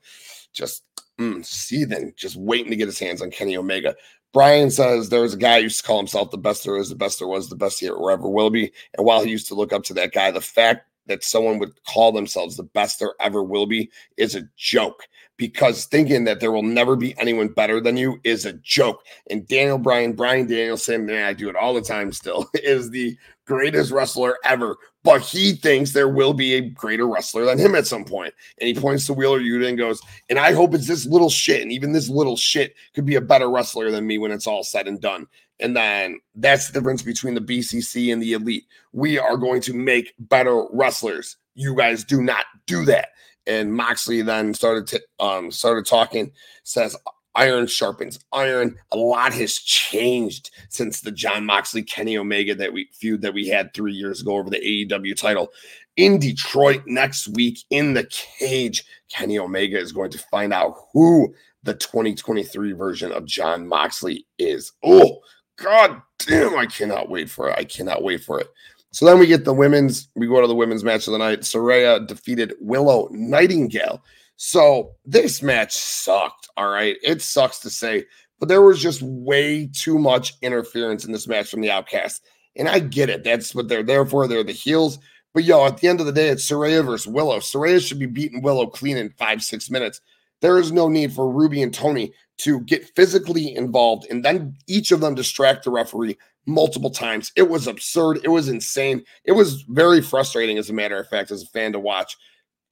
just 0.52 0.84
mm, 1.18 1.44
seething, 1.44 2.12
just 2.16 2.36
waiting 2.36 2.70
to 2.70 2.76
get 2.76 2.86
his 2.86 2.98
hands 2.98 3.20
on 3.20 3.30
Kenny 3.30 3.56
Omega. 3.56 3.96
Brian 4.32 4.70
says 4.70 5.08
there 5.08 5.22
was 5.22 5.34
a 5.34 5.38
guy 5.38 5.56
who 5.56 5.64
used 5.64 5.80
to 5.80 5.86
call 5.86 5.96
himself 5.96 6.30
the 6.30 6.38
best 6.38 6.64
there 6.64 6.76
is, 6.76 6.90
the 6.90 6.94
best 6.94 7.18
there 7.18 7.28
was, 7.28 7.48
the 7.48 7.56
best 7.56 7.80
he 7.80 7.88
ever 7.88 8.28
will 8.28 8.50
be. 8.50 8.72
And 8.96 9.06
while 9.06 9.24
he 9.24 9.30
used 9.30 9.48
to 9.48 9.54
look 9.54 9.72
up 9.72 9.84
to 9.84 9.94
that 9.94 10.12
guy, 10.12 10.30
the 10.30 10.40
fact 10.40 10.86
that 11.08 11.24
someone 11.24 11.58
would 11.58 11.72
call 11.84 12.12
themselves 12.12 12.56
the 12.56 12.62
best 12.62 13.00
there 13.00 13.14
ever 13.20 13.42
will 13.42 13.66
be 13.66 13.90
is 14.16 14.34
a 14.34 14.48
joke 14.56 15.04
because 15.38 15.84
thinking 15.86 16.24
that 16.24 16.40
there 16.40 16.52
will 16.52 16.62
never 16.62 16.96
be 16.96 17.18
anyone 17.18 17.48
better 17.48 17.80
than 17.80 17.96
you 17.96 18.20
is 18.24 18.44
a 18.44 18.52
joke. 18.54 19.04
And 19.30 19.46
Daniel 19.46 19.78
Bryan, 19.78 20.12
Bryan 20.12 20.46
Danielson, 20.46 21.06
man, 21.06 21.24
I 21.24 21.32
do 21.32 21.48
it 21.48 21.56
all 21.56 21.72
the 21.72 21.80
time 21.80 22.12
still, 22.12 22.50
is 22.54 22.90
the 22.90 23.16
greatest 23.46 23.92
wrestler 23.92 24.36
ever. 24.44 24.76
But 25.04 25.22
he 25.22 25.52
thinks 25.52 25.92
there 25.92 26.08
will 26.08 26.34
be 26.34 26.54
a 26.54 26.68
greater 26.68 27.06
wrestler 27.06 27.44
than 27.44 27.56
him 27.56 27.76
at 27.76 27.86
some 27.86 28.04
point. 28.04 28.34
And 28.60 28.66
he 28.68 28.74
points 28.74 29.06
to 29.06 29.14
Wheeler 29.14 29.40
Yuta 29.40 29.68
and 29.68 29.78
goes, 29.78 30.00
and 30.28 30.38
I 30.38 30.52
hope 30.52 30.74
it's 30.74 30.88
this 30.88 31.06
little 31.06 31.30
shit. 31.30 31.62
And 31.62 31.72
even 31.72 31.92
this 31.92 32.08
little 32.08 32.36
shit 32.36 32.74
could 32.94 33.06
be 33.06 33.14
a 33.14 33.20
better 33.20 33.48
wrestler 33.48 33.90
than 33.90 34.06
me 34.06 34.18
when 34.18 34.32
it's 34.32 34.48
all 34.48 34.64
said 34.64 34.88
and 34.88 35.00
done. 35.00 35.26
And 35.60 35.76
then 35.76 36.20
that's 36.34 36.68
the 36.68 36.72
difference 36.74 37.02
between 37.02 37.34
the 37.34 37.40
BCC 37.40 38.12
and 38.12 38.22
the 38.22 38.34
elite. 38.34 38.64
We 38.92 39.18
are 39.18 39.36
going 39.36 39.60
to 39.62 39.74
make 39.74 40.14
better 40.18 40.66
wrestlers. 40.72 41.36
You 41.54 41.74
guys 41.74 42.04
do 42.04 42.22
not 42.22 42.44
do 42.66 42.84
that 42.84 43.08
and 43.48 43.72
Moxley 43.72 44.22
then 44.22 44.54
started 44.54 44.86
to, 44.88 45.24
um 45.24 45.50
started 45.50 45.86
talking. 45.86 46.30
Says 46.62 46.94
iron 47.34 47.66
sharpens 47.66 48.20
iron. 48.32 48.76
A 48.92 48.96
lot 48.96 49.32
has 49.32 49.54
changed 49.54 50.50
since 50.68 51.00
the 51.00 51.10
Jon 51.10 51.46
Moxley 51.46 51.82
Kenny 51.82 52.16
Omega 52.18 52.54
that 52.54 52.72
we 52.72 52.88
feud 52.92 53.22
that 53.22 53.34
we 53.34 53.48
had 53.48 53.72
three 53.74 53.94
years 53.94 54.20
ago 54.20 54.36
over 54.36 54.50
the 54.50 54.86
AEW 54.88 55.16
title. 55.16 55.48
In 55.96 56.20
Detroit 56.20 56.82
next 56.86 57.26
week 57.28 57.58
in 57.70 57.94
the 57.94 58.04
cage, 58.04 58.84
Kenny 59.08 59.38
Omega 59.38 59.78
is 59.78 59.92
going 59.92 60.10
to 60.12 60.18
find 60.18 60.52
out 60.52 60.76
who 60.92 61.34
the 61.64 61.74
2023 61.74 62.72
version 62.72 63.10
of 63.10 63.26
Jon 63.26 63.66
Moxley 63.66 64.24
is. 64.38 64.72
Oh, 64.84 65.18
god 65.58 66.00
damn, 66.18 66.56
I 66.56 66.66
cannot 66.66 67.10
wait 67.10 67.30
for 67.30 67.50
it. 67.50 67.56
I 67.58 67.64
cannot 67.64 68.02
wait 68.02 68.22
for 68.22 68.40
it. 68.40 68.48
So 68.90 69.04
then 69.04 69.18
we 69.18 69.26
get 69.26 69.44
the 69.44 69.52
women's, 69.52 70.08
we 70.14 70.26
go 70.26 70.40
to 70.40 70.46
the 70.46 70.54
women's 70.54 70.84
match 70.84 71.06
of 71.06 71.12
the 71.12 71.18
night. 71.18 71.40
Saraya 71.40 72.06
defeated 72.06 72.54
Willow 72.60 73.08
Nightingale. 73.10 74.02
So 74.36 74.94
this 75.04 75.42
match 75.42 75.72
sucked. 75.72 76.48
All 76.56 76.70
right. 76.70 76.96
It 77.02 77.20
sucks 77.20 77.58
to 77.60 77.70
say, 77.70 78.06
but 78.38 78.48
there 78.48 78.62
was 78.62 78.80
just 78.80 79.02
way 79.02 79.66
too 79.66 79.98
much 79.98 80.34
interference 80.42 81.04
in 81.04 81.12
this 81.12 81.28
match 81.28 81.50
from 81.50 81.60
the 81.60 81.70
outcast. 81.70 82.24
And 82.56 82.68
I 82.68 82.78
get 82.78 83.10
it. 83.10 83.24
That's 83.24 83.54
what 83.54 83.68
they're 83.68 83.82
there 83.82 84.06
for. 84.06 84.26
They're 84.26 84.44
the 84.44 84.52
heels. 84.52 84.98
But 85.34 85.44
yo, 85.44 85.66
at 85.66 85.76
the 85.78 85.88
end 85.88 86.00
of 86.00 86.06
the 86.06 86.12
day, 86.12 86.28
it's 86.28 86.48
Saraya 86.48 86.84
versus 86.84 87.06
Willow. 87.06 87.38
Saraya 87.38 87.86
should 87.86 87.98
be 87.98 88.06
beating 88.06 88.42
Willow 88.42 88.66
clean 88.66 88.96
in 88.96 89.10
five, 89.10 89.42
six 89.42 89.70
minutes. 89.70 90.00
There 90.40 90.58
is 90.58 90.72
no 90.72 90.88
need 90.88 91.12
for 91.12 91.30
Ruby 91.30 91.62
and 91.62 91.74
Toni 91.74 92.12
to 92.38 92.60
get 92.60 92.94
physically 92.94 93.54
involved 93.54 94.06
and 94.10 94.24
then 94.24 94.56
each 94.66 94.92
of 94.92 95.00
them 95.00 95.14
distract 95.14 95.64
the 95.64 95.70
referee 95.70 96.16
multiple 96.46 96.90
times. 96.90 97.30
It 97.36 97.48
was 97.48 97.66
absurd. 97.66 98.20
It 98.24 98.28
was 98.28 98.48
insane. 98.48 99.04
It 99.24 99.32
was 99.32 99.62
very 99.68 100.00
frustrating, 100.00 100.58
as 100.58 100.70
a 100.70 100.72
matter 100.72 100.98
of 100.98 101.08
fact, 101.08 101.30
as 101.30 101.42
a 101.42 101.46
fan 101.46 101.72
to 101.72 101.78
watch. 101.78 102.16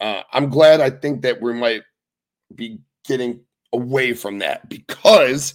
Uh, 0.01 0.23
I'm 0.33 0.49
glad 0.49 0.81
I 0.81 0.91
think 0.91 1.23
that 1.23 1.41
we 1.41 1.53
might 1.53 1.83
be 2.55 2.79
getting 3.07 3.41
away 3.73 4.15
from 4.15 4.39
that 4.39 4.69
because 4.69 5.55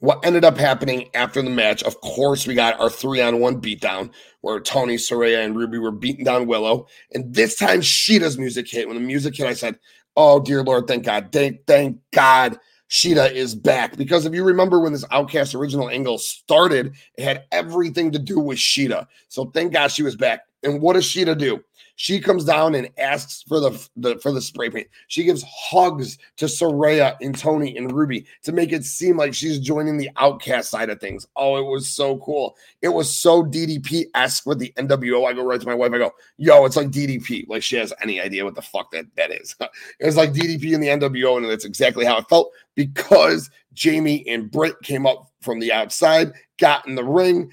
what 0.00 0.24
ended 0.24 0.44
up 0.44 0.56
happening 0.56 1.08
after 1.14 1.42
the 1.42 1.50
match, 1.50 1.82
of 1.82 2.00
course, 2.00 2.46
we 2.46 2.54
got 2.54 2.78
our 2.80 2.90
three 2.90 3.20
on 3.20 3.40
one 3.40 3.60
beatdown 3.60 4.10
where 4.42 4.60
Toni, 4.60 4.96
Saraya, 4.96 5.44
and 5.44 5.56
Ruby 5.56 5.78
were 5.78 5.90
beating 5.90 6.24
down 6.24 6.46
Willow. 6.46 6.86
And 7.12 7.34
this 7.34 7.56
time, 7.56 7.80
Shida's 7.80 8.38
music 8.38 8.70
hit. 8.70 8.86
When 8.86 8.96
the 8.96 9.02
music 9.02 9.36
hit, 9.36 9.46
I 9.46 9.54
said, 9.54 9.78
Oh, 10.20 10.40
dear 10.40 10.64
Lord, 10.64 10.88
thank 10.88 11.04
God. 11.04 11.28
Thank, 11.30 11.64
thank 11.68 11.98
God 12.12 12.58
Shida 12.90 13.30
is 13.30 13.54
back. 13.54 13.96
Because 13.96 14.26
if 14.26 14.34
you 14.34 14.42
remember 14.42 14.80
when 14.80 14.92
this 14.92 15.04
Outcast 15.12 15.54
original 15.54 15.88
angle 15.88 16.18
started, 16.18 16.96
it 17.16 17.22
had 17.22 17.44
everything 17.52 18.10
to 18.10 18.18
do 18.18 18.40
with 18.40 18.58
Shida. 18.58 19.06
So 19.28 19.44
thank 19.44 19.72
God 19.72 19.92
she 19.92 20.02
was 20.02 20.16
back. 20.16 20.47
And 20.62 20.80
what 20.80 20.94
does 20.94 21.04
Shida 21.04 21.38
do? 21.38 21.62
She 22.00 22.20
comes 22.20 22.44
down 22.44 22.76
and 22.76 22.88
asks 22.96 23.42
for 23.42 23.58
the, 23.58 23.88
the 23.96 24.18
for 24.18 24.30
the 24.30 24.40
spray 24.40 24.70
paint. 24.70 24.86
She 25.08 25.24
gives 25.24 25.42
hugs 25.42 26.16
to 26.36 26.44
Saraya 26.44 27.16
and 27.20 27.36
Toni 27.36 27.76
and 27.76 27.90
Ruby 27.90 28.24
to 28.44 28.52
make 28.52 28.70
it 28.72 28.84
seem 28.84 29.16
like 29.16 29.34
she's 29.34 29.58
joining 29.58 29.96
the 29.96 30.08
outcast 30.16 30.70
side 30.70 30.90
of 30.90 31.00
things. 31.00 31.26
Oh, 31.34 31.56
it 31.56 31.64
was 31.64 31.88
so 31.88 32.18
cool. 32.18 32.56
It 32.82 32.88
was 32.90 33.12
so 33.12 33.42
DDP 33.42 34.04
esque 34.14 34.46
with 34.46 34.60
the 34.60 34.72
NWO. 34.76 35.26
I 35.28 35.32
go 35.32 35.44
right 35.44 35.60
to 35.60 35.66
my 35.66 35.74
wife. 35.74 35.92
I 35.92 35.98
go, 35.98 36.12
"Yo, 36.36 36.64
it's 36.64 36.76
like 36.76 36.92
DDP." 36.92 37.48
Like 37.48 37.64
she 37.64 37.74
has 37.74 37.92
any 38.00 38.20
idea 38.20 38.44
what 38.44 38.54
the 38.54 38.62
fuck 38.62 38.92
that 38.92 39.06
that 39.16 39.32
is. 39.32 39.56
it 39.98 40.06
was 40.06 40.16
like 40.16 40.32
DDP 40.32 40.74
in 40.74 40.80
the 40.80 40.88
NWO, 40.88 41.36
and 41.36 41.50
that's 41.50 41.64
exactly 41.64 42.04
how 42.04 42.18
it 42.18 42.28
felt 42.28 42.52
because 42.76 43.50
Jamie 43.72 44.24
and 44.28 44.48
Britt 44.52 44.80
came 44.84 45.04
up 45.04 45.32
from 45.40 45.58
the 45.58 45.72
outside, 45.72 46.30
got 46.58 46.86
in 46.86 46.94
the 46.94 47.04
ring. 47.04 47.50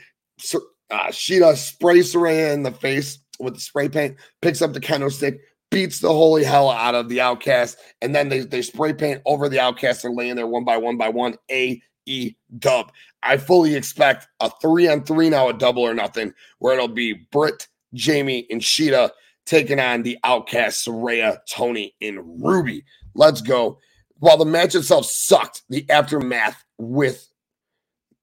Uh, 0.92 1.08
Shida 1.08 1.56
sprays 1.56 2.14
Saraya 2.14 2.54
in 2.54 2.64
the 2.64 2.72
face 2.72 3.20
with 3.40 3.56
the 3.56 3.60
spray 3.60 3.90
paint, 3.90 4.18
picks 4.42 4.62
up 4.62 4.74
the 4.74 4.80
kendo 4.80 5.12
stick, 5.12 5.42
beats 5.72 6.00
the 6.00 6.10
holy 6.10 6.44
hell 6.44 6.70
out 6.70 6.96
of 6.96 7.10
the 7.10 7.22
outcast, 7.22 7.78
and 8.02 8.14
then 8.16 8.30
they, 8.30 8.40
they 8.40 8.62
spray 8.62 8.94
paint 8.94 9.22
over 9.26 9.50
the 9.50 9.60
outcast 9.60 10.06
and 10.06 10.16
laying 10.16 10.36
there 10.36 10.48
one 10.48 10.64
by 10.64 10.78
one 10.78 10.98
by 10.98 11.10
one. 11.10 11.36
A 11.52 11.82
E 12.06 12.36
dub. 12.60 12.92
I 13.24 13.38
fully 13.38 13.76
expect 13.76 14.28
a 14.40 14.52
three 14.62 14.88
on 14.88 15.04
three 15.04 15.30
now, 15.30 15.50
a 15.50 15.54
double 15.54 15.82
or 15.82 15.94
nothing, 15.94 16.34
where 16.60 16.76
it'll 16.76 16.88
be 16.88 17.14
Britt, 17.32 17.68
Jamie, 17.94 18.46
and 18.52 18.62
Shida 18.62 19.10
taking 19.46 19.80
on 19.80 20.04
the 20.04 20.18
outcast 20.24 20.86
Saraya, 20.86 21.40
Toni, 21.50 21.96
and 22.02 22.20
Ruby. 22.44 22.84
Let's 23.16 23.42
go. 23.42 23.80
While 24.20 24.38
the 24.38 24.46
match 24.46 24.76
itself 24.76 25.08
sucked, 25.08 25.64
the 25.70 25.90
aftermath 25.90 26.64
with 26.78 27.28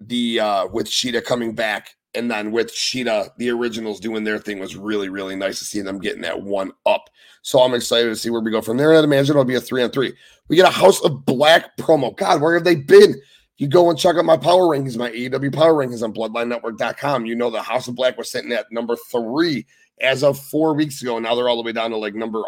the 0.01 0.41
uh 0.41 0.67
with 0.69 0.87
Shida 0.87 1.25
coming 1.25 1.55
back 1.55 1.95
and 2.15 2.31
then 2.31 2.53
with 2.53 2.73
Shida, 2.73 3.31
the 3.39 3.51
originals 3.51 3.99
doing 3.99 4.25
their 4.25 4.39
thing 4.39 4.59
was 4.59 4.77
really, 4.77 5.09
really 5.09 5.35
nice 5.35 5.59
to 5.61 5.65
see 5.65 5.81
them 5.81 5.99
getting 5.99 6.23
that 6.23 6.43
one 6.43 6.73
up. 6.85 7.09
So 7.41 7.61
I'm 7.61 7.75
excited 7.75 8.09
to 8.09 8.17
see 8.17 8.31
where 8.31 8.41
we 8.41 8.51
go 8.51 8.61
from 8.61 8.77
there. 8.77 8.91
And 8.91 8.99
I 8.99 9.05
imagine 9.05 9.33
it'll 9.33 9.45
be 9.45 9.55
a 9.55 9.61
three 9.61 9.83
on 9.83 9.91
three. 9.91 10.13
We 10.49 10.57
get 10.57 10.69
a 10.69 10.71
House 10.71 11.01
of 11.03 11.25
Black 11.25 11.77
promo. 11.79 12.15
God, 12.15 12.43
where 12.43 12.55
have 12.55 12.65
they 12.65 12.75
been? 12.75 13.15
You 13.57 13.69
go 13.69 13.89
and 13.89 13.99
check 13.99 14.17
out 14.17 14.25
my 14.25 14.37
power 14.37 14.77
rankings, 14.77 14.99
my 14.99 15.11
AEW 15.11 15.55
power 15.55 15.75
rankings 15.75 16.03
on 16.03 16.13
bloodlinenetwork.com. 16.13 17.27
You 17.27 17.35
know 17.35 17.51
the 17.51 17.63
House 17.63 17.89
of 17.89 17.95
Black 17.95 18.19
was 18.19 18.31
sitting 18.31 18.53
at 18.53 18.71
number 18.71 18.97
three 19.11 19.67
as 20.01 20.23
of 20.23 20.39
four 20.39 20.75
weeks 20.75 21.01
ago. 21.01 21.19
Now 21.19 21.35
they're 21.35 21.49
all 21.49 21.57
the 21.57 21.63
way 21.63 21.73
down 21.73 21.91
to 21.91 21.97
like 21.97 22.15
number 22.15 22.43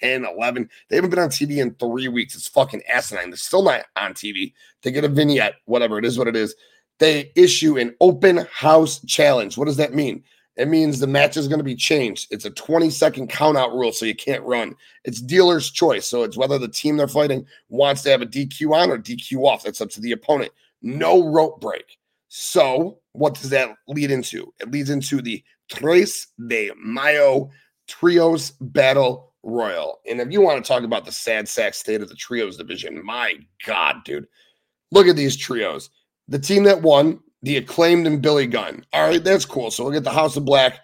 10, 0.00 0.24
11. 0.24 0.68
They 0.88 0.96
haven't 0.96 1.10
been 1.10 1.18
on 1.18 1.28
TV 1.28 1.58
in 1.58 1.74
three 1.74 2.08
weeks. 2.08 2.34
It's 2.34 2.48
fucking 2.48 2.82
asinine. 2.88 3.30
They're 3.30 3.36
still 3.36 3.62
not 3.62 3.84
on 3.96 4.14
TV. 4.14 4.54
They 4.82 4.90
get 4.90 5.04
a 5.04 5.08
vignette, 5.08 5.54
whatever. 5.66 5.98
It 5.98 6.04
is 6.04 6.18
what 6.18 6.28
it 6.28 6.36
is 6.36 6.54
they 6.98 7.32
issue 7.34 7.78
an 7.78 7.94
open 8.00 8.46
house 8.52 9.00
challenge. 9.06 9.56
What 9.56 9.66
does 9.66 9.76
that 9.76 9.94
mean? 9.94 10.22
It 10.56 10.68
means 10.68 11.00
the 11.00 11.06
match 11.06 11.36
is 11.36 11.48
going 11.48 11.58
to 11.58 11.64
be 11.64 11.74
changed. 11.74 12.28
It's 12.30 12.44
a 12.44 12.50
20 12.50 12.88
second 12.90 13.28
count 13.28 13.56
out 13.56 13.72
rule, 13.72 13.92
so 13.92 14.06
you 14.06 14.14
can't 14.14 14.44
run. 14.44 14.76
It's 15.04 15.20
dealer's 15.20 15.70
choice. 15.70 16.06
So 16.06 16.22
it's 16.22 16.36
whether 16.36 16.58
the 16.58 16.68
team 16.68 16.96
they're 16.96 17.08
fighting 17.08 17.46
wants 17.68 18.02
to 18.02 18.10
have 18.10 18.22
a 18.22 18.26
DQ 18.26 18.72
on 18.72 18.90
or 18.90 18.98
DQ 18.98 19.44
off. 19.44 19.64
That's 19.64 19.80
up 19.80 19.90
to 19.90 20.00
the 20.00 20.12
opponent. 20.12 20.52
No 20.82 21.28
rope 21.28 21.60
break. 21.60 21.98
So 22.28 22.98
what 23.12 23.34
does 23.34 23.50
that 23.50 23.76
lead 23.88 24.10
into? 24.10 24.52
It 24.60 24.70
leads 24.70 24.90
into 24.90 25.20
the 25.20 25.42
Tres 25.68 26.28
de 26.46 26.70
Mayo 26.76 27.50
Trios 27.88 28.52
Battle 28.60 29.32
Royal. 29.42 30.00
And 30.08 30.20
if 30.20 30.30
you 30.30 30.40
want 30.40 30.64
to 30.64 30.68
talk 30.68 30.84
about 30.84 31.04
the 31.04 31.12
sad 31.12 31.48
sack 31.48 31.74
state 31.74 32.00
of 32.00 32.08
the 32.08 32.14
Trios 32.14 32.56
division, 32.56 33.04
my 33.04 33.34
God, 33.66 33.96
dude, 34.04 34.26
look 34.90 35.06
at 35.06 35.16
these 35.16 35.36
trios 35.36 35.90
the 36.28 36.38
team 36.38 36.64
that 36.64 36.82
won, 36.82 37.20
the 37.42 37.56
acclaimed 37.56 38.06
and 38.06 38.22
Billy 38.22 38.46
Gunn. 38.46 38.84
All 38.92 39.08
right, 39.08 39.22
that's 39.22 39.44
cool. 39.44 39.70
So 39.70 39.84
we'll 39.84 39.92
get 39.92 40.04
the 40.04 40.10
House 40.10 40.36
of 40.36 40.44
Black 40.44 40.80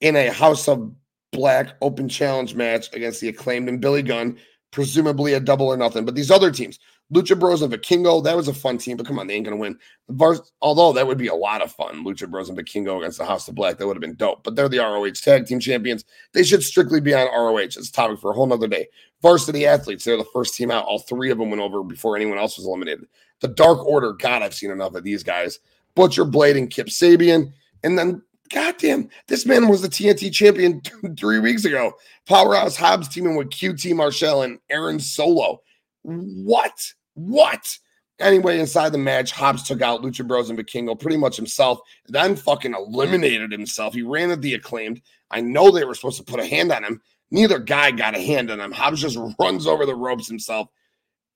in 0.00 0.16
a 0.16 0.30
House 0.30 0.68
of 0.68 0.92
Black 1.32 1.76
open 1.80 2.08
challenge 2.08 2.54
match 2.54 2.92
against 2.92 3.20
the 3.20 3.28
acclaimed 3.28 3.68
and 3.68 3.80
Billy 3.80 4.02
Gunn, 4.02 4.36
presumably 4.72 5.34
a 5.34 5.40
double 5.40 5.66
or 5.66 5.76
nothing. 5.76 6.04
But 6.04 6.14
these 6.14 6.30
other 6.30 6.50
teams, 6.50 6.78
Lucha 7.12 7.38
Bros 7.38 7.62
and 7.62 7.72
Vikingo, 7.72 8.22
that 8.22 8.36
was 8.36 8.46
a 8.46 8.54
fun 8.54 8.78
team, 8.78 8.96
but 8.96 9.06
come 9.06 9.18
on, 9.18 9.26
they 9.26 9.34
ain't 9.34 9.44
gonna 9.44 9.56
win. 9.56 9.78
Vars- 10.08 10.52
although 10.62 10.92
that 10.92 11.06
would 11.06 11.18
be 11.18 11.26
a 11.26 11.34
lot 11.34 11.60
of 11.60 11.72
fun, 11.72 12.04
Lucha 12.04 12.30
Bros 12.30 12.48
and 12.48 12.56
Vikingo 12.56 12.98
against 12.98 13.18
the 13.18 13.24
House 13.24 13.48
of 13.48 13.54
Black, 13.56 13.78
that 13.78 13.86
would 13.86 13.96
have 13.96 14.00
been 14.00 14.14
dope. 14.14 14.44
But 14.44 14.54
they're 14.54 14.68
the 14.68 14.78
ROH 14.78 15.10
tag 15.22 15.46
team 15.46 15.58
champions. 15.58 16.04
They 16.32 16.44
should 16.44 16.62
strictly 16.62 17.00
be 17.00 17.14
on 17.14 17.26
ROH. 17.26 17.58
It's 17.58 17.88
a 17.88 17.92
topic 17.92 18.20
for 18.20 18.30
a 18.30 18.34
whole 18.34 18.46
nother 18.46 18.68
day. 18.68 18.88
Varsity 19.22 19.66
athletes, 19.66 20.04
they're 20.04 20.16
the 20.16 20.24
first 20.32 20.54
team 20.54 20.70
out. 20.70 20.84
All 20.84 21.00
three 21.00 21.30
of 21.30 21.38
them 21.38 21.50
went 21.50 21.62
over 21.62 21.82
before 21.82 22.16
anyone 22.16 22.38
else 22.38 22.56
was 22.56 22.66
eliminated. 22.66 23.06
The 23.40 23.48
Dark 23.48 23.84
Order, 23.84 24.12
God, 24.12 24.42
I've 24.42 24.54
seen 24.54 24.70
enough 24.70 24.94
of 24.94 25.04
these 25.04 25.22
guys. 25.22 25.58
Butcher 25.94 26.24
Blade 26.24 26.56
and 26.56 26.70
Kip 26.70 26.86
Sabian. 26.86 27.52
And 27.82 27.98
then, 27.98 28.22
goddamn, 28.52 29.08
this 29.26 29.46
man 29.46 29.68
was 29.68 29.82
the 29.82 29.88
TNT 29.88 30.32
champion 30.32 30.80
three 31.18 31.40
weeks 31.40 31.64
ago. 31.64 31.92
Powerhouse 32.26 32.76
Hobbs 32.76 33.08
teaming 33.08 33.36
with 33.36 33.50
QT 33.50 33.94
Marshall 33.96 34.42
and 34.42 34.58
Aaron 34.70 35.00
Solo. 35.00 35.62
What? 36.02 36.92
What? 37.26 37.78
Anyway, 38.18 38.58
inside 38.58 38.92
the 38.92 38.98
match, 38.98 39.32
Hobbs 39.32 39.62
took 39.62 39.80
out 39.80 40.02
Lucha 40.02 40.26
Bros 40.26 40.50
and 40.50 40.58
Vikingo 40.58 40.98
pretty 40.98 41.16
much 41.16 41.36
himself, 41.36 41.80
then 42.06 42.36
fucking 42.36 42.74
eliminated 42.74 43.50
himself. 43.50 43.94
He 43.94 44.02
ran 44.02 44.30
at 44.30 44.42
the 44.42 44.54
acclaimed. 44.54 45.00
I 45.30 45.40
know 45.40 45.70
they 45.70 45.84
were 45.84 45.94
supposed 45.94 46.18
to 46.18 46.24
put 46.24 46.40
a 46.40 46.46
hand 46.46 46.70
on 46.70 46.84
him. 46.84 47.00
Neither 47.30 47.58
guy 47.58 47.92
got 47.92 48.16
a 48.16 48.20
hand 48.20 48.50
on 48.50 48.60
him. 48.60 48.72
Hobbs 48.72 49.00
just 49.00 49.18
runs 49.38 49.66
over 49.66 49.86
the 49.86 49.94
ropes 49.94 50.28
himself. 50.28 50.68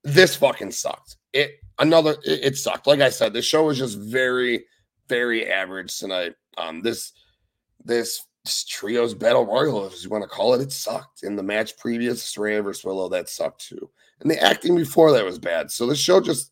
This 0.02 0.36
fucking 0.36 0.72
sucked. 0.72 1.16
It 1.32 1.52
another 1.78 2.16
it, 2.24 2.44
it, 2.44 2.56
sucked. 2.56 2.86
Like 2.86 3.00
I 3.00 3.08
said, 3.08 3.32
the 3.32 3.42
show 3.42 3.64
was 3.64 3.78
just 3.78 3.98
very, 3.98 4.64
very 5.08 5.50
average 5.50 5.98
tonight. 5.98 6.34
Um, 6.58 6.82
this 6.82 7.12
this, 7.84 8.26
trios 8.68 9.14
battle 9.14 9.46
royal, 9.46 9.86
as 9.86 10.04
you 10.04 10.10
want 10.10 10.22
to 10.22 10.28
call 10.28 10.54
it, 10.54 10.60
it 10.60 10.72
sucked. 10.72 11.22
In 11.22 11.36
the 11.36 11.42
match 11.42 11.78
previous, 11.78 12.22
Saraya 12.22 12.62
versus 12.62 12.84
Willow, 12.84 13.08
that 13.08 13.28
sucked 13.28 13.66
too. 13.66 13.88
And 14.20 14.30
the 14.30 14.42
acting 14.42 14.76
before 14.76 15.12
that 15.12 15.24
was 15.24 15.38
bad. 15.38 15.70
So 15.70 15.86
the 15.86 15.96
show 15.96 16.20
just 16.20 16.50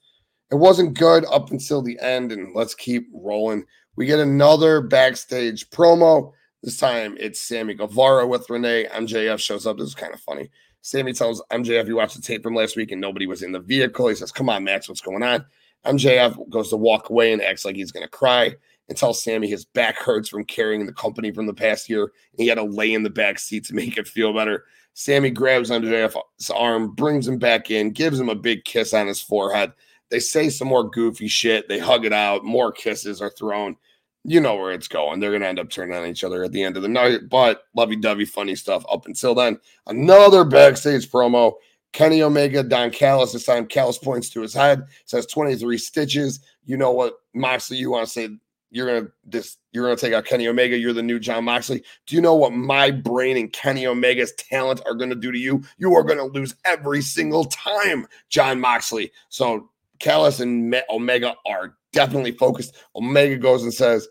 it 0.50 0.57
wasn't 0.57 0.99
good 0.99 1.25
up 1.26 1.50
until 1.50 1.83
the 1.83 1.99
end. 2.00 2.33
And 2.33 2.54
let's 2.54 2.75
keep 2.75 3.09
rolling. 3.12 3.64
We 3.97 4.07
get 4.07 4.19
another 4.19 4.81
backstage 4.81 5.69
promo. 5.71 6.33
This 6.62 6.76
time 6.76 7.16
it's 7.19 7.40
Sammy 7.40 7.75
Guevara 7.75 8.26
with 8.26 8.50
Renee. 8.50 8.87
MJF 8.92 9.40
shows 9.40 9.66
up. 9.66 9.78
This 9.78 9.88
is 9.88 9.95
kind 9.95 10.14
of 10.14 10.21
funny. 10.21 10.50
Sammy 10.83 11.12
tells 11.12 11.42
MJF 11.50 11.87
You 11.87 11.97
watched 11.97 12.16
the 12.16 12.23
tape 12.23 12.42
from 12.42 12.54
last 12.54 12.76
week 12.76 12.90
and 12.90 13.00
nobody 13.00 13.26
was 13.26 13.42
in 13.42 13.52
the 13.52 13.61
vehicle. 13.61 14.09
He 14.09 14.14
says, 14.14 14.33
Come 14.33 14.49
on, 14.49 14.64
Max, 14.64 14.88
what's 14.88 15.00
going 15.00 15.23
on? 15.23 15.45
MJF 15.87 16.49
goes 16.50 16.71
to 16.71 16.76
walk 16.76 17.11
away 17.11 17.33
and 17.33 17.42
acts 17.42 17.64
like 17.64 17.75
he's 17.75 17.92
going 17.92 18.04
to 18.04 18.11
cry 18.11 18.54
and 18.92 18.99
tells 18.99 19.22
Sammy 19.22 19.49
his 19.49 19.64
back 19.64 19.96
hurts 19.96 20.28
from 20.28 20.44
carrying 20.44 20.84
the 20.84 20.92
company 20.92 21.32
from 21.32 21.46
the 21.46 21.54
past 21.54 21.88
year. 21.88 22.02
And 22.04 22.40
he 22.40 22.46
had 22.46 22.56
to 22.56 22.62
lay 22.62 22.92
in 22.92 23.02
the 23.02 23.11
back 23.11 23.38
seat 23.38 23.64
to 23.64 23.75
make 23.75 23.96
it 23.96 24.06
feel 24.06 24.34
better. 24.34 24.64
Sammy 24.92 25.30
grabs 25.30 25.70
MJF's 25.70 26.50
arm, 26.50 26.94
brings 26.94 27.26
him 27.26 27.38
back 27.38 27.70
in, 27.70 27.92
gives 27.92 28.20
him 28.20 28.28
a 28.28 28.34
big 28.34 28.64
kiss 28.64 28.92
on 28.92 29.06
his 29.06 29.22
forehead. 29.22 29.72
They 30.11 30.20
say 30.20 30.50
some 30.50 30.68
more 30.68 30.90
goofy 30.90 31.28
shit. 31.28 31.68
They 31.68 31.78
hug 31.78 32.04
it 32.04 32.12
out. 32.12 32.44
More 32.44 32.70
kisses 32.70 33.22
are 33.22 33.30
thrown 33.30 33.76
you 34.25 34.40
know 34.40 34.54
where 34.54 34.72
it's 34.72 34.88
going. 34.88 35.18
They're 35.18 35.30
going 35.30 35.42
to 35.42 35.49
end 35.49 35.58
up 35.58 35.70
turning 35.70 35.96
on 35.96 36.06
each 36.06 36.25
other 36.25 36.44
at 36.44 36.52
the 36.52 36.62
end 36.62 36.76
of 36.76 36.82
the 36.82 36.88
night. 36.88 37.28
But 37.28 37.64
lovey 37.75 37.96
dovey, 37.96 38.25
funny 38.25 38.54
stuff 38.54 38.84
up 38.90 39.06
until 39.06 39.34
then. 39.34 39.58
Another 39.87 40.44
backstage 40.44 41.11
promo. 41.11 41.54
Kenny 41.92 42.22
Omega, 42.22 42.62
Don 42.62 42.90
Callis. 42.90 43.32
This 43.32 43.44
time, 43.44 43.66
Callis 43.66 43.99
points 43.99 44.30
to 44.30 44.40
his 44.40 44.54
head, 44.54 44.84
says 45.04 45.26
23 45.26 45.76
stitches. 45.76 46.40
You 46.64 46.76
know 46.76 46.92
what, 46.92 47.14
Moxley, 47.34 47.76
you 47.76 47.90
want 47.90 48.06
to 48.06 48.12
say 48.12 48.30
you're 48.72 48.86
gonna 48.86 49.12
this 49.24 49.58
you're 49.72 49.84
gonna 49.84 49.96
take 49.96 50.14
out 50.14 50.24
Kenny 50.24 50.48
Omega, 50.48 50.78
you're 50.78 50.94
the 50.94 51.02
new 51.02 51.20
Jon 51.20 51.44
Moxley. 51.44 51.84
Do 52.06 52.16
you 52.16 52.22
know 52.22 52.34
what 52.34 52.54
my 52.54 52.90
brain 52.90 53.36
and 53.36 53.52
Kenny 53.52 53.86
Omega's 53.86 54.32
talent 54.32 54.80
are 54.86 54.94
gonna 54.94 55.14
do 55.14 55.30
to 55.30 55.38
you? 55.38 55.62
You 55.76 55.94
are 55.94 56.02
gonna 56.02 56.24
lose 56.24 56.56
every 56.64 57.02
single 57.02 57.44
time, 57.44 58.06
Jon 58.30 58.58
Moxley. 58.60 59.12
So 59.28 59.68
Callis 59.98 60.40
and 60.40 60.74
Omega 60.90 61.34
are 61.46 61.76
definitely 61.92 62.32
focused. 62.32 62.74
Omega 62.96 63.36
goes 63.36 63.62
and 63.62 63.74
says 63.74 64.08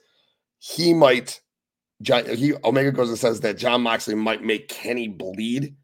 he 0.59 0.93
might. 0.93 1.41
John, 2.03 2.25
he 2.27 2.53
Omega 2.63 2.91
goes 2.91 3.09
and 3.09 3.17
says 3.17 3.41
that 3.41 3.57
Jon 3.57 3.81
Moxley 3.81 4.15
might 4.15 4.43
make 4.43 4.69
Kenny 4.69 5.07
bleed. 5.07 5.75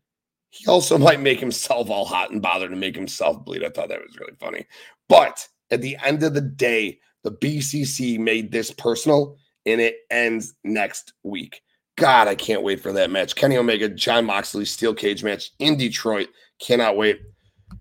He 0.50 0.67
also 0.67 0.98
might 1.00 1.19
make 1.19 1.39
himself 1.39 1.89
all 1.89 2.05
hot 2.05 2.31
and 2.31 2.41
bothered 2.41 2.69
to 2.69 2.75
make 2.75 2.96
himself 2.96 3.43
bleed. 3.43 3.63
I 3.63 3.69
thought 3.69 3.89
that 3.89 4.01
was 4.01 4.17
really 4.19 4.36
funny. 4.39 4.65
But 5.10 5.48
at 5.72 5.81
the 5.81 5.98
end 6.03 6.24
of 6.24 6.34
the 6.34 6.41
day, 6.41 7.00
the 7.27 7.31
BCC 7.31 8.17
made 8.17 8.53
this 8.53 8.72
personal 8.72 9.36
and 9.65 9.81
it 9.81 9.98
ends 10.10 10.53
next 10.63 11.12
week. 11.24 11.62
God, 11.98 12.29
I 12.29 12.36
can't 12.36 12.63
wait 12.63 12.79
for 12.79 12.93
that 12.93 13.12
match. 13.12 13.36
Kenny 13.36 13.57
Omega, 13.57 13.89
Jon 13.89 14.24
Moxley, 14.24 14.63
steel 14.63 14.93
cage 14.93 15.25
match 15.25 15.51
in 15.60 15.75
Detroit. 15.75 16.29
Cannot 16.62 16.96
wait. 16.96 17.19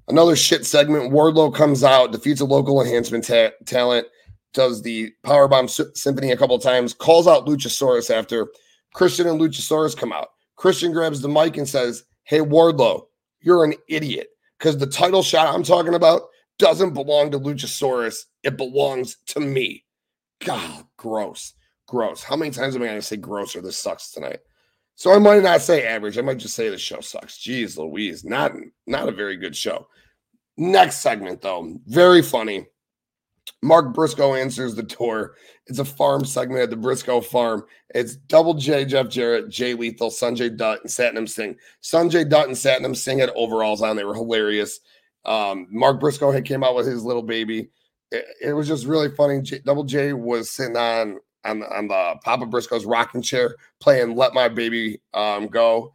Another 0.09 0.35
shit 0.35 0.67
segment. 0.67 1.13
Wardlow 1.13 1.55
comes 1.55 1.85
out, 1.85 2.11
defeats 2.11 2.41
a 2.41 2.45
local 2.45 2.83
enhancement 2.83 3.25
ta- 3.25 3.53
talent, 3.67 4.09
does 4.53 4.83
the 4.83 5.13
powerbomb 5.25 5.97
symphony 5.97 6.33
a 6.33 6.37
couple 6.37 6.59
times, 6.59 6.93
calls 6.93 7.29
out 7.29 7.47
Luchasaurus 7.47 8.13
after 8.13 8.49
Christian 8.95 9.29
and 9.29 9.41
Luchasaurus 9.41 9.97
come 9.97 10.13
out. 10.13 10.31
Christian 10.57 10.93
grabs 10.93 11.21
the 11.21 11.29
mic 11.29 11.57
and 11.57 11.69
says, 11.69 12.03
Hey, 12.25 12.41
Wardlow, 12.41 13.07
you're 13.41 13.63
an 13.63 13.75
idiot 13.89 14.29
because 14.59 14.77
the 14.77 14.89
title 14.89 15.23
shot 15.23 15.55
I'm 15.55 15.63
talking 15.63 15.95
about 15.95 16.23
doesn't 16.59 16.95
belong 16.95 17.31
to 17.31 17.41
Luchasaurus. 17.41 18.25
It 18.43 18.57
belongs 18.57 19.17
to 19.29 19.41
me. 19.41 19.85
God, 20.45 20.85
gross. 20.97 21.55
Gross. 21.87 22.23
How 22.23 22.37
many 22.37 22.51
times 22.51 22.75
am 22.75 22.83
I 22.83 22.87
going 22.87 22.99
to 22.99 23.03
say 23.03 23.17
gross 23.17 23.55
or 23.55 23.63
this 23.63 23.79
sucks 23.79 24.11
tonight? 24.11 24.41
So 24.97 25.13
I 25.13 25.19
might 25.19 25.43
not 25.43 25.61
say 25.61 25.87
average. 25.87 26.17
I 26.17 26.23
might 26.23 26.39
just 26.39 26.55
say 26.55 26.69
the 26.69 26.79
show 26.79 27.01
sucks. 27.01 27.39
Jeez 27.39 27.77
Louise, 27.77 28.25
not 28.25 28.53
not 28.87 29.09
a 29.09 29.13
very 29.13 29.37
good 29.37 29.55
show. 29.55 29.87
Next 30.57 30.99
segment 30.99 31.43
though, 31.43 31.79
very 31.87 32.23
funny. 32.23 32.67
Mark 33.63 33.95
Briscoe 33.95 34.35
answers 34.35 34.75
the 34.75 34.83
door. 34.83 35.35
It's 35.67 35.79
a 35.79 35.85
farm 35.85 36.25
segment 36.25 36.63
at 36.63 36.71
the 36.71 36.77
Briscoe 36.77 37.21
farm. 37.21 37.65
It's 37.95 38.17
Double 38.17 38.55
J, 38.55 38.85
Jeff 38.85 39.09
Jarrett, 39.09 39.51
Jay 39.51 39.75
Lethal, 39.75 40.11
Sanjay 40.11 40.57
Dutt, 40.57 40.81
and 40.81 40.91
Satnam 40.91 41.29
Singh. 41.29 41.57
Sanjay 41.83 42.29
Dutt 42.29 42.49
and 42.49 42.57
Satnam 42.57 42.97
Singh 42.97 43.19
had 43.19 43.31
overalls 43.31 43.83
on. 43.83 43.97
They 43.97 44.05
were 44.05 44.15
hilarious. 44.15 44.81
Um, 45.27 45.67
Mark 45.71 46.01
Briscoe 46.01 46.31
had 46.31 46.45
came 46.45 46.65
out 46.65 46.75
with 46.75 46.87
his 46.87 47.05
little 47.05 47.23
baby. 47.23 47.69
It, 48.11 48.25
it 48.41 48.53
was 48.53 48.69
just 48.69 48.87
really 48.87 49.11
funny. 49.11 49.43
J, 49.43 49.59
Double 49.59 49.85
J 49.85 50.13
was 50.13 50.51
sitting 50.51 50.77
on 50.77 51.19
on, 51.45 51.63
on 51.65 51.89
the 51.89 52.17
Papa 52.25 52.47
Briscoe's 52.47 52.85
rocking 52.85 53.23
chair 53.23 53.57
playing 53.81 54.17
Let 54.17 54.35
My 54.35 54.49
Baby 54.49 55.01
um, 55.15 55.47
Go. 55.47 55.95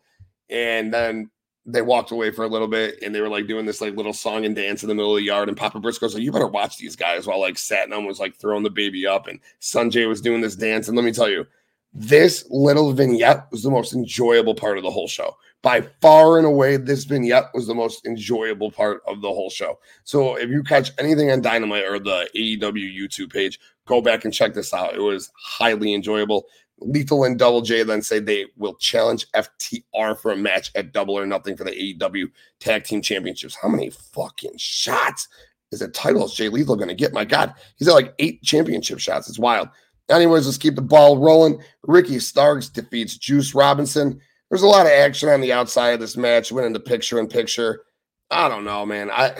And 0.50 0.94
then 0.94 1.30
they 1.66 1.82
walked 1.82 2.12
away 2.12 2.32
for 2.32 2.44
a 2.44 2.48
little 2.48 2.68
bit 2.68 3.02
and 3.04 3.14
they 3.14 3.22
were 3.22 3.30
like 3.30 3.48
doing 3.48 3.66
this 3.66 3.82
like 3.82 3.96
little 3.96 4.14
song 4.14 4.46
and 4.46 4.56
dance 4.56 4.82
in 4.82 4.90
the 4.90 4.96
middle 4.96 5.16
of 5.16 5.20
the 5.20 5.26
yard. 5.26 5.48
And 5.48 5.58
Papa 5.58 5.80
Briscoe's 5.80 6.14
like, 6.14 6.24
you 6.24 6.32
better 6.32 6.48
watch 6.48 6.78
these 6.78 6.96
guys 6.96 7.28
while 7.28 7.40
like 7.40 7.56
Satnam 7.56 8.08
was 8.08 8.20
like 8.20 8.36
throwing 8.38 8.64
the 8.64 8.70
baby 8.70 9.06
up 9.06 9.28
and 9.28 9.40
Sanjay 9.62 10.08
was 10.08 10.22
doing 10.22 10.42
this 10.42 10.56
dance. 10.56 10.88
And 10.88 10.98
let 10.98 11.06
me 11.06 11.12
tell 11.12 11.30
you, 11.30 11.46
this 11.94 12.46
little 12.50 12.94
vignette 12.94 13.48
was 13.52 13.64
the 13.64 13.70
most 13.70 13.94
enjoyable 13.94 14.56
part 14.56 14.78
of 14.78 14.84
the 14.84 14.92
whole 14.92 15.10
show. 15.10 15.36
By 15.62 15.82
far 16.01 16.38
and 16.38 16.48
away, 16.48 16.77
this 16.77 17.03
vignette 17.03 17.53
was 17.53 17.68
the 17.68 17.75
most 17.75 18.06
enjoyable 18.06 18.72
part 18.72 19.01
of 19.08 19.22
the 19.22 19.27
whole 19.27 19.50
show. 19.50 19.80
So 20.03 20.36
if 20.36 20.50
you 20.50 20.63
catch 20.63 20.91
anything 20.98 21.32
on 21.32 21.41
Dynamite 21.41 21.86
or 21.86 22.00
the 22.00 22.27
AEW 22.36 22.98
YouTube 22.98 23.32
page, 23.32 23.60
go 23.86 24.01
back 24.01 24.25
and 24.25 24.34
check 24.34 24.53
this 24.53 24.74
out. 24.74 24.96
It 24.96 25.01
was 25.01 25.32
highly 25.38 25.94
enjoyable. 25.94 26.46
Lethal 26.80 27.25
and 27.25 27.38
Double 27.38 27.62
J 27.62 27.84
then 27.84 28.01
say 28.01 28.20
they 28.20 28.48
will 28.58 28.74
challenge 28.75 29.27
FTR 29.36 30.18
for 30.18 30.32
a 30.32 30.38
match 30.38 30.72
at 30.74 30.94
Double 30.94 31.18
or 31.18 31.27
Nothing 31.27 31.56
for 31.56 31.63
the 31.63 31.72
AEW 31.72 32.32
Tag 32.60 32.84
Team 32.84 33.03
Championships. 33.03 33.56
How 33.56 33.68
many 33.68 33.91
fucking 33.91 34.58
shots 34.58 35.27
is 35.72 35.84
a 35.84 35.88
title 35.88 36.25
is 36.25 36.34
Jay 36.34 36.50
Lethal 36.50 36.75
going 36.75 36.88
to 36.88 36.96
get? 36.96 37.13
My 37.13 37.24
God, 37.24 37.53
he's 37.77 37.88
at 37.88 37.94
like 37.94 38.15
eight 38.18 38.41
championship 38.41 38.98
shots. 38.98 39.30
It's 39.30 39.38
wild. 39.38 39.70
Anyways, 40.10 40.46
let's 40.48 40.58
keep 40.58 40.75
the 40.75 40.82
ball 40.82 41.20
rolling. 41.20 41.62
Ricky 41.84 42.18
Starks 42.18 42.68
defeats 42.68 43.15
Juice 43.15 43.53
Robinson. 43.53 44.20
There's 44.51 44.63
a 44.63 44.67
lot 44.67 44.86
of 44.86 44.91
action 44.91 45.29
on 45.29 45.39
the 45.39 45.53
outside 45.53 45.91
of 45.91 46.01
this 46.01 46.17
match, 46.17 46.51
winning 46.51 46.74
the 46.74 46.79
picture 46.81 47.17
in 47.20 47.27
picture. 47.27 47.84
I 48.29 48.50
don't 48.50 48.65
know, 48.65 48.86
man. 48.86 49.10
I, 49.10 49.34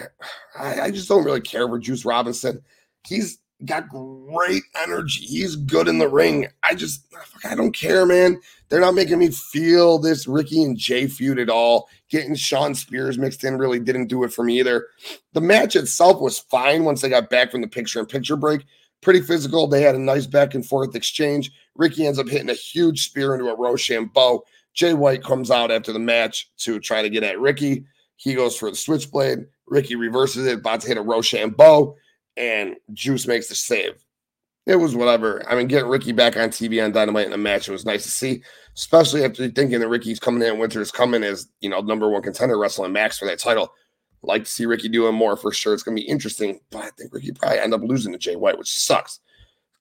I 0.58 0.82
I 0.84 0.92
just 0.92 1.10
don't 1.10 1.26
really 1.26 1.42
care 1.42 1.68
for 1.68 1.78
Juice 1.78 2.06
Robinson. 2.06 2.62
He's 3.06 3.40
got 3.66 3.90
great 3.90 4.64
energy. 4.82 5.26
He's 5.26 5.58
good 5.58 5.90
in 5.90 6.00
the 6.00 6.08
ring. 6.08 6.48
I 6.64 6.76
just 6.76 7.06
I 7.44 7.56
don't 7.56 7.74
care, 7.74 8.06
man. 8.06 8.40
They're 8.70 8.80
not 8.80 8.96
making 8.96 9.20
me 9.20 9.32
feel 9.32 10.00
this 10.00 10.28
Ricky 10.28 10.64
and 10.64 10.78
Jay 10.78 11.08
feud 11.08 11.40
at 11.40 11.50
all. 11.50 11.90
Getting 12.10 12.34
Shawn 12.36 12.74
Spears 12.74 13.18
mixed 13.18 13.44
in 13.44 13.58
really 13.58 13.80
didn't 13.82 14.08
do 14.08 14.24
it 14.24 14.32
for 14.32 14.46
me 14.46 14.60
either. 14.60 14.88
The 15.34 15.42
match 15.42 15.76
itself 15.76 16.22
was 16.22 16.40
fine 16.40 16.86
once 16.86 17.02
they 17.02 17.10
got 17.10 17.30
back 17.30 17.52
from 17.52 17.60
the 17.60 17.68
picture 17.68 18.00
and 18.00 18.08
picture 18.08 18.38
break. 18.38 18.64
Pretty 19.02 19.22
physical. 19.22 19.68
They 19.68 19.82
had 19.82 19.96
a 19.96 20.00
nice 20.00 20.26
back 20.26 20.56
and 20.56 20.66
forth 20.66 20.96
exchange. 20.96 21.52
Ricky 21.76 22.08
ends 22.08 22.18
up 22.18 22.30
hitting 22.30 22.50
a 22.50 22.54
huge 22.54 23.04
spear 23.04 23.34
into 23.34 23.50
a 23.50 23.58
Roshambo. 23.58 24.42
Jay 24.74 24.94
White 24.94 25.24
comes 25.24 25.52
out 25.52 25.72
after 25.72 25.92
the 25.92 26.00
match 26.00 26.50
to 26.60 26.80
try 26.80 27.02
to 27.02 27.10
get 27.10 27.24
at 27.24 27.40
Ricky. 27.40 27.86
He 28.16 28.34
goes 28.34 28.58
for 28.58 28.70
the 28.70 28.76
switchblade. 28.76 29.46
Ricky 29.68 29.96
reverses 29.96 30.46
it, 30.46 30.60
about 30.60 30.82
to 30.82 30.88
hit 30.88 30.98
a 30.98 31.02
Rochambeau, 31.02 31.96
and 32.38 32.76
Juice 32.94 33.28
makes 33.28 33.48
the 33.48 33.56
save. 33.56 34.04
It 34.68 34.76
was 34.76 34.96
whatever. 34.96 35.44
I 35.50 35.56
mean, 35.56 35.68
getting 35.68 35.90
Ricky 35.90 36.12
back 36.12 36.38
on 36.38 36.50
TV 36.50 36.84
on 36.84 36.92
Dynamite 36.92 37.26
in 37.26 37.34
a 37.34 37.38
match 37.38 37.68
it 37.68 37.72
was 37.72 37.86
nice 37.86 38.04
to 38.04 38.12
see, 38.12 38.44
especially 38.76 39.24
after 39.24 39.50
thinking 39.50 39.80
that 39.80 39.88
Ricky's 39.88 40.20
coming 40.20 40.48
in, 40.48 40.60
Winter's 40.60 40.92
coming 40.92 41.24
as 41.24 41.48
you 41.62 41.70
know 41.70 41.80
number 41.82 42.10
one 42.10 42.22
contender 42.22 42.60
wrestling 42.60 42.94
Max 42.94 43.18
for 43.18 43.26
that 43.26 43.40
title. 43.40 43.74
Like 44.22 44.44
to 44.44 44.52
see 44.52 44.68
Ricky 44.68 44.88
doing 44.88 45.16
more 45.16 45.36
for 45.36 45.52
sure. 45.52 45.74
It's 45.74 45.82
gonna 45.82 45.96
be 45.96 46.02
interesting, 46.02 46.60
but 46.70 46.84
I 46.84 46.90
think 46.92 47.12
Ricky 47.12 47.32
probably 47.32 47.58
end 47.58 47.74
up 47.74 47.82
losing 47.82 48.12
to 48.12 48.20
Jay 48.20 48.36
White, 48.36 48.60
which 48.60 48.72
sucks. 48.72 49.20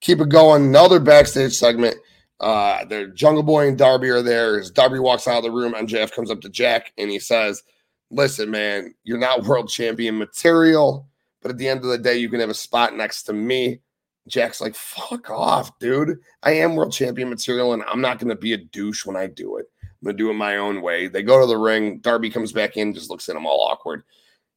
Keep 0.00 0.20
it 0.20 0.30
going. 0.30 0.64
Another 0.64 0.98
backstage 0.98 1.52
segment. 1.52 1.96
Uh, 2.40 2.85
their 2.87 3.07
Jungle 3.09 3.42
Boy 3.42 3.68
and 3.68 3.76
Darby 3.76 4.09
are 4.09 4.22
there. 4.22 4.59
As 4.59 4.70
Darby 4.70 4.98
walks 4.98 5.29
out 5.29 5.38
of 5.38 5.42
the 5.44 5.50
room, 5.50 5.74
MJF 5.74 6.12
comes 6.12 6.31
up 6.31 6.40
to 6.40 6.48
Jack 6.48 6.92
and 6.96 7.11
he 7.11 7.18
says, 7.18 7.62
Listen, 8.11 8.50
man, 8.50 8.94
you're 9.05 9.18
not 9.18 9.44
world 9.44 9.68
champion 9.68 10.18
material, 10.18 11.07
but 11.42 11.50
at 11.50 11.59
the 11.59 11.68
end 11.68 11.81
of 11.81 11.90
the 11.90 11.98
day, 11.98 12.16
you 12.16 12.29
can 12.29 12.40
have 12.40 12.50
a 12.50 12.55
spot 12.55 12.96
next 12.96 13.24
to 13.24 13.33
me. 13.33 13.81
Jack's 14.26 14.61
like, 14.61 14.74
fuck 14.74 15.31
off, 15.31 15.79
dude. 15.79 16.18
I 16.42 16.53
am 16.53 16.74
world 16.74 16.92
champion 16.92 17.29
material, 17.29 17.72
and 17.72 17.85
I'm 17.85 18.00
not 18.00 18.18
going 18.18 18.31
to 18.31 18.37
be 18.37 18.53
a 18.53 18.59
douche 18.59 19.07
when 19.07 19.16
I 19.16 19.26
do 19.26 19.57
it. 19.59 19.66
I'm 19.83 20.07
going 20.07 20.16
to 20.16 20.22
do 20.22 20.31
it 20.31 20.35
my 20.35 20.57
own 20.57 20.83
way. 20.83 21.09
They 21.09 21.22
go 21.22 21.40
to 21.40 21.46
the 21.46 21.57
ring. 21.57 21.98
Darby 21.98 22.31
comes 22.31 22.53
back 22.53 22.76
in, 22.76 22.94
just 22.94 23.11
looks 23.11 23.29
at 23.29 23.37
him 23.37 23.46
all 23.46 23.61
awkward. 23.61 24.03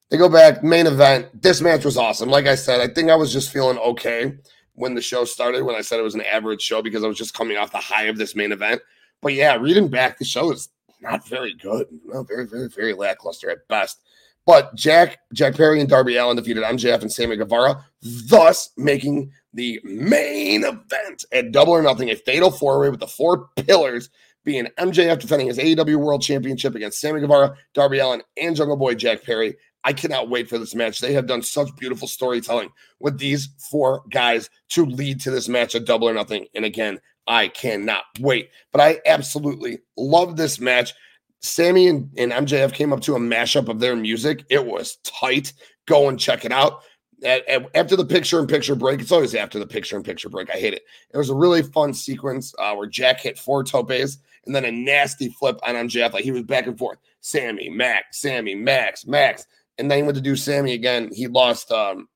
They 0.10 0.18
go 0.18 0.30
back, 0.30 0.64
main 0.64 0.88
event. 0.88 1.42
This 1.42 1.62
match 1.62 1.86
was 1.86 1.98
awesome. 1.98 2.30
Like 2.30 2.46
I 2.46 2.56
said, 2.56 2.82
I 2.82 2.92
think 2.92 3.10
I 3.10 3.16
was 3.16 3.32
just 3.34 3.52
feeling 3.52 3.78
okay 3.80 4.38
when 4.76 4.96
the 4.96 5.02
show 5.02 5.26
started, 5.26 5.64
when 5.64 5.76
I 5.76 5.82
said 5.82 6.00
it 6.00 6.04
was 6.04 6.16
an 6.16 6.22
average 6.22 6.62
show 6.62 6.82
because 6.82 7.04
I 7.04 7.08
was 7.08 7.18
just 7.18 7.34
coming 7.34 7.58
off 7.58 7.72
the 7.72 7.78
high 7.78 8.06
of 8.06 8.18
this 8.18 8.36
main 8.36 8.52
event. 8.52 8.82
But 9.22 9.34
yeah, 9.34 9.56
reading 9.56 9.88
back, 9.88 10.18
the 10.18 10.26
show 10.26 10.52
is 10.52 10.70
not 11.02 11.28
very 11.28 11.54
good. 11.54 11.88
No, 12.06 12.24
very, 12.24 12.46
very, 12.46 12.70
very 12.70 12.94
lackluster 12.94 13.50
at 13.50 13.68
best. 13.68 14.02
But 14.46 14.76
Jack, 14.76 15.20
Jack 15.34 15.56
Perry, 15.56 15.80
and 15.80 15.90
Darby 15.90 16.18
Allin 16.18 16.36
defeated 16.36 16.64
MJF 16.64 17.02
and 17.02 17.12
Sammy 17.12 17.38
Guevara, 17.38 17.86
thus 18.02 18.72
making 18.76 19.32
the 19.54 19.80
main 19.84 20.66
event 20.66 21.26
at 21.32 21.52
Double 21.52 21.74
or 21.74 21.82
Nothing 21.82 22.10
a 22.10 22.16
fatal 22.16 22.52
four 22.52 22.80
way 22.80 22.90
with 22.90 23.00
the 23.00 23.08
four 23.08 23.50
pillars 23.56 24.10
being 24.44 24.68
MJF 24.78 25.20
defending 25.20 25.48
his 25.48 25.58
AEW 25.58 25.96
World 25.96 26.22
Championship 26.22 26.76
against 26.76 27.00
Sammy 27.00 27.22
Guevara, 27.22 27.56
Darby 27.74 28.00
Allin, 28.00 28.22
and 28.36 28.56
Jungle 28.56 28.76
Boy 28.76 28.96
Jack 28.96 29.24
Perry. 29.24 29.56
I 29.84 29.94
cannot 29.94 30.30
wait 30.30 30.50
for 30.50 30.58
this 30.58 30.76
match. 30.76 31.00
They 31.00 31.14
have 31.14 31.28
done 31.28 31.42
such 31.42 31.76
beautiful 31.76 32.08
storytelling 32.08 32.70
with 33.00 33.18
these 33.18 33.50
four 33.70 34.04
guys 34.10 34.50
to 34.70 34.86
lead 34.86 35.20
to 35.22 35.32
this 35.32 35.50
match 35.50 35.76
at 35.76 35.86
Double 35.86 36.08
or 36.08 36.14
Nothing. 36.14 36.48
And 36.56 36.64
again, 36.64 37.00
I 37.28 37.50
cannot 37.50 38.04
wait. 38.20 38.50
But 38.72 38.82
I 38.82 39.00
absolutely 39.06 39.80
love 39.98 40.38
this 40.38 40.60
match. 40.60 40.94
Sammy 41.42 41.88
and, 41.88 42.10
and 42.18 42.32
MJF 42.32 42.74
came 42.74 42.94
up 42.94 43.02
to 43.02 43.16
a 43.16 43.20
mashup 43.20 43.68
of 43.68 43.80
their 43.80 43.96
music. 43.96 44.46
It 44.50 44.66
was 44.66 44.98
tight. 45.04 45.54
Go 45.86 46.08
and 46.08 46.20
check 46.20 46.46
it 46.46 46.54
out. 46.54 46.84
At, 47.24 47.48
at, 47.48 47.70
after 47.76 47.96
the 47.96 48.06
picture 48.06 48.40
and 48.40 48.48
picture 48.48 48.76
break, 48.76 49.02
it's 49.02 49.12
always 49.12 49.36
after 49.36 49.60
the 49.60 49.68
picture 49.68 49.96
and 49.96 50.06
picture 50.06 50.30
break. 50.30 50.50
I 50.50 50.58
hate 50.58 50.74
it. 50.74 50.84
It 51.14 51.18
was 51.18 51.30
a 51.30 51.36
really 51.36 51.62
fun 51.62 51.94
sequence 51.94 52.54
uh, 52.60 52.74
where 52.76 52.88
Jack 52.88 53.22
hit 53.22 53.38
four 53.38 53.64
topes 53.64 54.18
and 54.46 54.56
then 54.56 54.66
a 54.66 54.72
nasty 54.72 55.30
flip 55.30 55.60
on 55.66 55.76
MJF. 55.76 56.14
Like 56.14 56.24
he 56.24 56.32
was 56.32 56.44
back 56.44 56.68
and 56.68 56.78
forth. 56.78 56.98
Sammy, 57.22 57.70
Max, 57.70 58.20
Sammy, 58.20 58.56
Max, 58.56 59.06
Max 59.06 59.46
and 59.78 59.90
then 59.90 59.98
he 59.98 60.04
went 60.04 60.16
to 60.16 60.22
do 60.22 60.36
Sammy 60.36 60.74
again. 60.74 61.10
He 61.14 61.28
lost 61.28 61.72
um, 61.72 62.08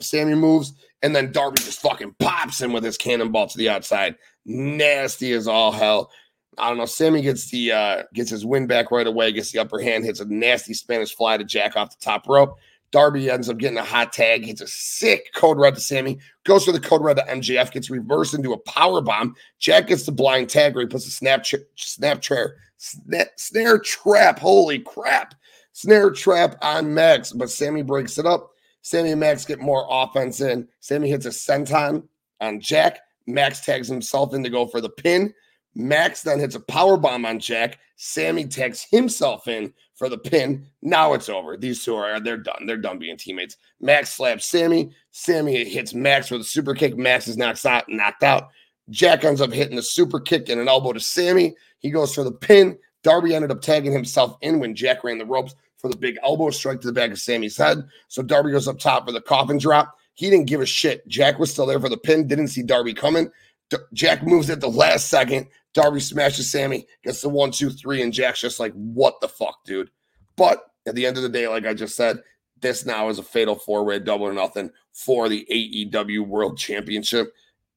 Sammy 0.00 0.34
moves, 0.34 0.72
and 1.02 1.14
then 1.14 1.32
Darby 1.32 1.58
just 1.58 1.80
fucking 1.80 2.14
pops 2.18 2.60
him 2.60 2.72
with 2.72 2.84
his 2.84 2.96
cannonball 2.96 3.46
to 3.48 3.58
the 3.58 3.68
outside. 3.68 4.16
Nasty 4.44 5.32
as 5.32 5.48
all 5.48 5.72
hell. 5.72 6.10
I 6.58 6.68
don't 6.68 6.78
know. 6.78 6.86
Sammy 6.86 7.22
gets 7.22 7.50
the 7.50 7.72
uh, 7.72 8.02
gets 8.14 8.30
his 8.30 8.44
win 8.44 8.66
back 8.66 8.90
right 8.90 9.06
away, 9.06 9.32
gets 9.32 9.52
the 9.52 9.60
upper 9.60 9.80
hand, 9.80 10.04
hits 10.04 10.20
a 10.20 10.24
nasty 10.24 10.74
Spanish 10.74 11.14
fly 11.14 11.36
to 11.36 11.44
Jack 11.44 11.76
off 11.76 11.90
the 11.90 12.04
top 12.04 12.28
rope. 12.28 12.58
Darby 12.90 13.30
ends 13.30 13.50
up 13.50 13.58
getting 13.58 13.78
a 13.78 13.84
hot 13.84 14.12
tag, 14.14 14.44
hits 14.44 14.62
a 14.62 14.66
sick 14.66 15.30
code 15.34 15.58
red 15.58 15.74
to 15.74 15.80
Sammy, 15.80 16.18
goes 16.44 16.64
for 16.64 16.72
the 16.72 16.80
code 16.80 17.02
red 17.02 17.18
to 17.18 17.22
MJF, 17.24 17.70
gets 17.70 17.90
reversed 17.90 18.32
into 18.32 18.54
a 18.54 18.58
power 18.58 19.02
bomb. 19.02 19.34
Jack 19.58 19.88
gets 19.88 20.06
the 20.06 20.12
blind 20.12 20.48
tag 20.48 20.74
where 20.74 20.84
he 20.84 20.88
puts 20.88 21.06
a 21.06 21.10
snap 21.10 21.44
snap 21.76 22.22
chair 22.22 22.56
snare, 22.78 23.28
snare 23.36 23.78
trap. 23.78 24.38
Holy 24.38 24.78
crap! 24.78 25.34
Snare 25.78 26.10
trap 26.10 26.56
on 26.60 26.92
Max, 26.92 27.32
but 27.32 27.48
Sammy 27.48 27.82
breaks 27.82 28.18
it 28.18 28.26
up. 28.26 28.50
Sammy 28.82 29.12
and 29.12 29.20
Max 29.20 29.44
get 29.44 29.60
more 29.60 29.86
offense 29.88 30.40
in. 30.40 30.66
Sammy 30.80 31.08
hits 31.08 31.24
a 31.24 31.28
senton 31.28 32.02
on 32.40 32.58
Jack. 32.58 32.98
Max 33.28 33.64
tags 33.64 33.86
himself 33.86 34.34
in 34.34 34.42
to 34.42 34.50
go 34.50 34.66
for 34.66 34.80
the 34.80 34.88
pin. 34.88 35.32
Max 35.76 36.22
then 36.22 36.40
hits 36.40 36.56
a 36.56 36.60
power 36.60 36.96
bomb 36.96 37.24
on 37.24 37.38
Jack. 37.38 37.78
Sammy 37.94 38.44
tags 38.44 38.86
himself 38.90 39.46
in 39.46 39.72
for 39.94 40.08
the 40.08 40.18
pin. 40.18 40.66
Now 40.82 41.12
it's 41.12 41.28
over. 41.28 41.56
These 41.56 41.84
two 41.84 41.94
are 41.94 42.18
they're 42.18 42.36
done. 42.38 42.66
They're 42.66 42.76
done 42.76 42.98
being 42.98 43.16
teammates. 43.16 43.56
Max 43.80 44.14
slaps 44.14 44.46
Sammy. 44.46 44.90
Sammy 45.12 45.64
hits 45.64 45.94
Max 45.94 46.28
with 46.28 46.40
a 46.40 46.44
super 46.44 46.74
kick. 46.74 46.96
Max 46.96 47.28
is 47.28 47.36
knocked 47.36 47.64
out. 47.64 47.88
Knocked 47.88 48.24
out. 48.24 48.48
Jack 48.90 49.22
ends 49.22 49.40
up 49.40 49.52
hitting 49.52 49.78
a 49.78 49.82
super 49.82 50.18
kick 50.18 50.48
and 50.48 50.60
an 50.60 50.66
elbow 50.66 50.92
to 50.92 51.00
Sammy. 51.00 51.54
He 51.78 51.90
goes 51.90 52.12
for 52.12 52.24
the 52.24 52.32
pin. 52.32 52.76
Darby 53.04 53.34
ended 53.34 53.52
up 53.52 53.60
tagging 53.60 53.92
himself 53.92 54.36
in 54.40 54.58
when 54.58 54.74
Jack 54.74 55.04
ran 55.04 55.18
the 55.18 55.26
ropes 55.26 55.54
for 55.78 55.88
the 55.88 55.96
big 55.96 56.18
elbow 56.22 56.50
strike 56.50 56.80
to 56.80 56.86
the 56.86 56.92
back 56.92 57.10
of 57.10 57.18
Sammy's 57.18 57.56
head. 57.56 57.88
So 58.08 58.22
Darby 58.22 58.50
goes 58.50 58.68
up 58.68 58.78
top 58.78 59.06
for 59.06 59.12
the 59.12 59.20
coffin 59.20 59.58
drop. 59.58 59.96
He 60.14 60.28
didn't 60.28 60.46
give 60.46 60.60
a 60.60 60.66
shit. 60.66 61.06
Jack 61.08 61.38
was 61.38 61.50
still 61.50 61.66
there 61.66 61.80
for 61.80 61.88
the 61.88 61.96
pin, 61.96 62.26
didn't 62.26 62.48
see 62.48 62.62
Darby 62.62 62.92
coming. 62.92 63.30
D- 63.70 63.76
Jack 63.94 64.26
moves 64.26 64.50
at 64.50 64.60
the 64.60 64.68
last 64.68 65.08
second. 65.08 65.46
Darby 65.74 66.00
smashes 66.00 66.50
Sammy, 66.50 66.86
gets 67.04 67.20
the 67.20 67.28
one, 67.28 67.52
two, 67.52 67.70
three, 67.70 68.02
and 68.02 68.12
Jack's 68.12 68.40
just 68.40 68.58
like, 68.58 68.72
what 68.72 69.20
the 69.20 69.28
fuck, 69.28 69.58
dude? 69.64 69.90
But 70.36 70.64
at 70.86 70.94
the 70.94 71.06
end 71.06 71.16
of 71.16 71.22
the 71.22 71.28
day, 71.28 71.46
like 71.46 71.66
I 71.66 71.74
just 71.74 71.94
said, 71.94 72.18
this 72.60 72.84
now 72.84 73.08
is 73.08 73.20
a 73.20 73.22
fatal 73.22 73.54
four 73.54 73.84
way 73.84 74.00
double 74.00 74.26
or 74.26 74.32
nothing 74.32 74.70
for 74.92 75.28
the 75.28 75.46
AEW 75.50 76.26
World 76.26 76.58
Championship. 76.58 77.32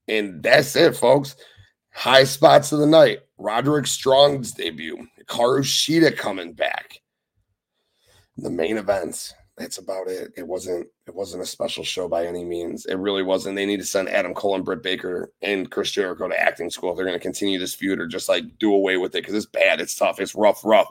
And 0.08 0.42
that's 0.42 0.76
it, 0.76 0.96
folks. 0.96 1.36
High 1.94 2.24
spots 2.24 2.72
of 2.72 2.80
the 2.80 2.88
night. 2.88 3.20
Roderick 3.38 3.86
Strong's 3.86 4.52
debut. 4.54 5.08
Hikaru 5.20 5.60
Shida 5.60 6.18
coming 6.18 6.54
back 6.54 7.01
the 8.38 8.50
main 8.50 8.78
events. 8.78 9.34
That's 9.58 9.78
about 9.78 10.08
it. 10.08 10.32
It 10.38 10.48
wasn't 10.48 10.88
it 11.06 11.14
wasn't 11.14 11.44
a 11.44 11.46
special 11.46 11.84
show 11.84 12.08
by 12.08 12.26
any 12.26 12.44
means. 12.44 12.86
It 12.86 12.96
really 12.96 13.22
wasn't. 13.22 13.56
They 13.56 13.66
need 13.66 13.80
to 13.80 13.86
send 13.86 14.10
Adam 14.10 14.34
Cole 14.34 14.56
and 14.56 14.66
Britt 14.66 14.82
Baker 14.82 15.32
and 15.42 15.70
Chris 15.70 15.92
Jericho 15.92 16.28
to 16.28 16.42
acting 16.42 16.70
school 16.70 16.92
if 16.92 16.96
they're 16.96 17.06
going 17.06 17.18
to 17.18 17.22
continue 17.22 17.60
this 17.60 17.76
feud 17.76 18.00
or 18.00 18.08
just 18.08 18.30
like 18.30 18.44
do 18.60 18.74
away 18.74 18.98
with 18.98 19.14
it 19.14 19.22
because 19.22 19.36
it's 19.36 19.46
bad. 19.46 19.82
It's 19.82 19.96
tough. 19.96 20.20
It's 20.20 20.36
rough, 20.36 20.64
rough. 20.64 20.88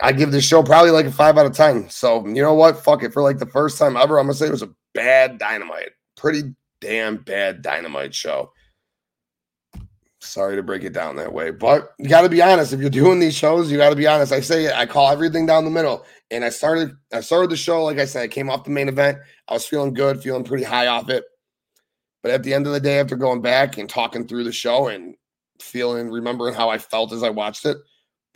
I 0.00 0.12
give 0.12 0.30
this 0.30 0.46
show 0.46 0.62
probably 0.62 0.90
like 0.90 1.06
a 1.06 1.12
five 1.12 1.36
out 1.38 1.46
of 1.46 1.52
ten. 1.52 1.90
So 1.90 2.26
you 2.26 2.42
know 2.42 2.54
what? 2.54 2.82
Fuck 2.82 3.02
it. 3.02 3.12
For 3.12 3.22
like 3.22 3.38
the 3.38 3.46
first 3.46 3.78
time 3.78 3.96
ever, 3.96 4.18
I'm 4.18 4.26
gonna 4.26 4.34
say 4.34 4.46
it 4.46 4.52
was 4.52 4.62
a 4.62 4.74
bad 4.94 5.38
dynamite. 5.38 5.90
Pretty 6.16 6.54
damn 6.80 7.16
bad 7.16 7.62
dynamite 7.62 8.14
show. 8.14 8.52
Sorry 10.20 10.56
to 10.56 10.62
break 10.62 10.82
it 10.82 10.92
down 10.92 11.16
that 11.16 11.32
way, 11.32 11.50
but 11.50 11.92
you 11.98 12.08
got 12.08 12.22
to 12.22 12.28
be 12.28 12.42
honest. 12.42 12.72
If 12.72 12.80
you're 12.80 12.90
doing 12.90 13.20
these 13.20 13.34
shows, 13.34 13.70
you 13.70 13.76
got 13.76 13.90
to 13.90 13.96
be 13.96 14.06
honest. 14.08 14.32
I 14.32 14.40
say 14.40 14.64
it. 14.64 14.74
I 14.74 14.84
call 14.84 15.10
everything 15.10 15.46
down 15.46 15.64
the 15.64 15.70
middle. 15.70 16.04
And 16.30 16.44
I 16.44 16.48
started, 16.48 16.96
I 17.12 17.20
started 17.20 17.50
the 17.50 17.56
show. 17.56 17.84
Like 17.84 17.98
I 17.98 18.04
said, 18.04 18.22
I 18.22 18.28
came 18.28 18.50
off 18.50 18.64
the 18.64 18.70
main 18.70 18.88
event. 18.88 19.18
I 19.48 19.54
was 19.54 19.66
feeling 19.66 19.94
good, 19.94 20.22
feeling 20.22 20.44
pretty 20.44 20.64
high 20.64 20.88
off 20.88 21.08
it. 21.08 21.24
But 22.22 22.32
at 22.32 22.42
the 22.42 22.52
end 22.52 22.66
of 22.66 22.72
the 22.72 22.80
day, 22.80 22.98
after 22.98 23.14
going 23.14 23.40
back 23.40 23.78
and 23.78 23.88
talking 23.88 24.26
through 24.26 24.44
the 24.44 24.52
show 24.52 24.88
and 24.88 25.14
feeling, 25.60 26.10
remembering 26.10 26.54
how 26.54 26.68
I 26.68 26.78
felt 26.78 27.12
as 27.12 27.22
I 27.22 27.30
watched 27.30 27.64
it, 27.64 27.76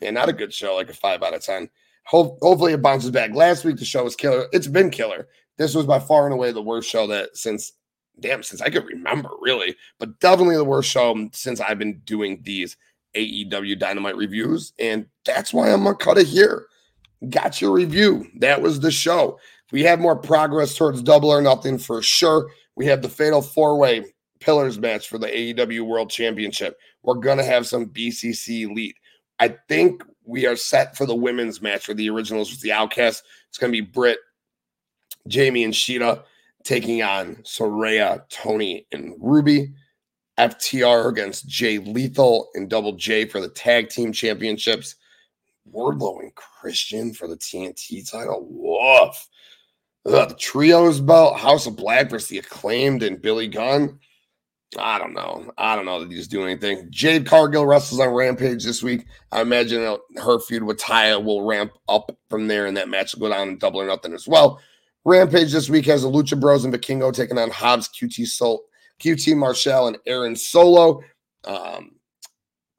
and 0.00 0.14
not 0.14 0.28
a 0.28 0.32
good 0.32 0.52
show, 0.52 0.76
like 0.76 0.90
a 0.90 0.94
five 0.94 1.22
out 1.22 1.34
of 1.34 1.42
10. 1.42 1.68
Hope, 2.04 2.38
hopefully 2.40 2.72
it 2.72 2.82
bounces 2.82 3.10
back. 3.10 3.34
Last 3.34 3.64
week, 3.64 3.76
the 3.76 3.84
show 3.84 4.04
was 4.04 4.16
killer. 4.16 4.46
It's 4.52 4.66
been 4.66 4.90
killer. 4.90 5.28
This 5.58 5.74
was 5.74 5.86
by 5.86 5.98
far 5.98 6.24
and 6.24 6.32
away 6.32 6.52
the 6.52 6.62
worst 6.62 6.88
show 6.88 7.06
that 7.08 7.36
since, 7.36 7.72
damn, 8.18 8.42
since 8.42 8.62
I 8.62 8.70
could 8.70 8.86
remember, 8.86 9.30
really, 9.40 9.76
but 9.98 10.18
definitely 10.20 10.56
the 10.56 10.64
worst 10.64 10.90
show 10.90 11.28
since 11.32 11.60
I've 11.60 11.78
been 11.78 12.00
doing 12.04 12.40
these 12.42 12.76
AEW 13.14 13.78
Dynamite 13.78 14.16
reviews. 14.16 14.72
And 14.78 15.06
that's 15.24 15.52
why 15.52 15.70
I'm 15.70 15.84
to 15.84 15.94
cut 15.94 16.18
it 16.18 16.26
here. 16.26 16.66
Got 17.28 17.60
your 17.60 17.72
review. 17.72 18.26
That 18.36 18.62
was 18.62 18.80
the 18.80 18.90
show. 18.90 19.38
We 19.72 19.82
have 19.82 20.00
more 20.00 20.16
progress 20.16 20.74
towards 20.74 21.02
double 21.02 21.30
or 21.30 21.42
nothing 21.42 21.78
for 21.78 22.02
sure. 22.02 22.50
We 22.76 22.86
have 22.86 23.02
the 23.02 23.08
fatal 23.08 23.42
four 23.42 23.76
way 23.76 24.04
pillars 24.40 24.78
match 24.78 25.08
for 25.08 25.18
the 25.18 25.26
AEW 25.26 25.86
World 25.86 26.10
Championship. 26.10 26.78
We're 27.02 27.14
going 27.14 27.38
to 27.38 27.44
have 27.44 27.66
some 27.66 27.86
BCC 27.86 28.70
elite. 28.70 28.96
I 29.38 29.56
think 29.68 30.02
we 30.24 30.46
are 30.46 30.56
set 30.56 30.96
for 30.96 31.06
the 31.06 31.14
women's 31.14 31.60
match 31.60 31.84
for 31.84 31.94
the 31.94 32.08
originals 32.08 32.50
with 32.50 32.60
the 32.60 32.72
Outcasts. 32.72 33.22
It's 33.48 33.58
going 33.58 33.72
to 33.72 33.82
be 33.82 33.86
Britt, 33.86 34.18
Jamie, 35.28 35.64
and 35.64 35.74
Shida 35.74 36.22
taking 36.64 37.02
on 37.02 37.36
Saraya, 37.36 38.22
Toni, 38.30 38.86
and 38.92 39.14
Ruby. 39.18 39.72
FTR 40.38 41.10
against 41.10 41.46
Jay 41.46 41.76
Lethal 41.76 42.48
and 42.54 42.70
Double 42.70 42.92
J 42.92 43.26
for 43.26 43.42
the 43.42 43.48
tag 43.48 43.90
team 43.90 44.10
championships. 44.10 44.96
Wardlow 45.72 46.20
and 46.20 46.34
Christian 46.34 47.12
for 47.12 47.28
the 47.28 47.36
TNT 47.36 48.10
title. 48.10 48.46
Woof. 48.48 49.28
Ugh, 50.06 50.28
the 50.28 50.34
trios 50.34 51.00
belt, 51.00 51.38
House 51.38 51.66
of 51.66 51.76
Black 51.76 52.08
versus 52.08 52.28
the 52.28 52.38
acclaimed 52.38 53.02
and 53.02 53.20
Billy 53.20 53.48
Gunn. 53.48 53.98
I 54.78 54.98
don't 54.98 55.14
know. 55.14 55.52
I 55.58 55.74
don't 55.74 55.84
know 55.84 56.00
that 56.00 56.12
he's 56.12 56.28
doing 56.28 56.50
anything. 56.50 56.86
Jade 56.90 57.26
Cargill 57.26 57.66
wrestles 57.66 58.00
on 58.00 58.10
Rampage 58.10 58.64
this 58.64 58.82
week. 58.82 59.04
I 59.32 59.40
imagine 59.40 59.96
her 60.16 60.38
feud 60.38 60.62
with 60.62 60.78
Taya 60.78 61.22
will 61.22 61.44
ramp 61.44 61.72
up 61.88 62.16
from 62.28 62.46
there, 62.46 62.66
and 62.66 62.76
that 62.76 62.88
match 62.88 63.14
will 63.14 63.28
go 63.28 63.34
down 63.34 63.58
double 63.58 63.80
or 63.80 63.86
nothing 63.86 64.14
as 64.14 64.28
well. 64.28 64.60
Rampage 65.04 65.52
this 65.52 65.68
week 65.68 65.86
has 65.86 66.02
the 66.02 66.10
Lucha 66.10 66.38
Bros 66.38 66.64
and 66.64 66.72
Vikingo 66.72 67.12
taking 67.12 67.38
on 67.38 67.50
Hobbs, 67.50 67.88
QT 67.88 68.26
Soul, 68.26 68.62
QT 69.00 69.36
Marshall, 69.36 69.88
and 69.88 69.98
Aaron 70.06 70.36
Solo. 70.36 71.02
Um, 71.44 71.96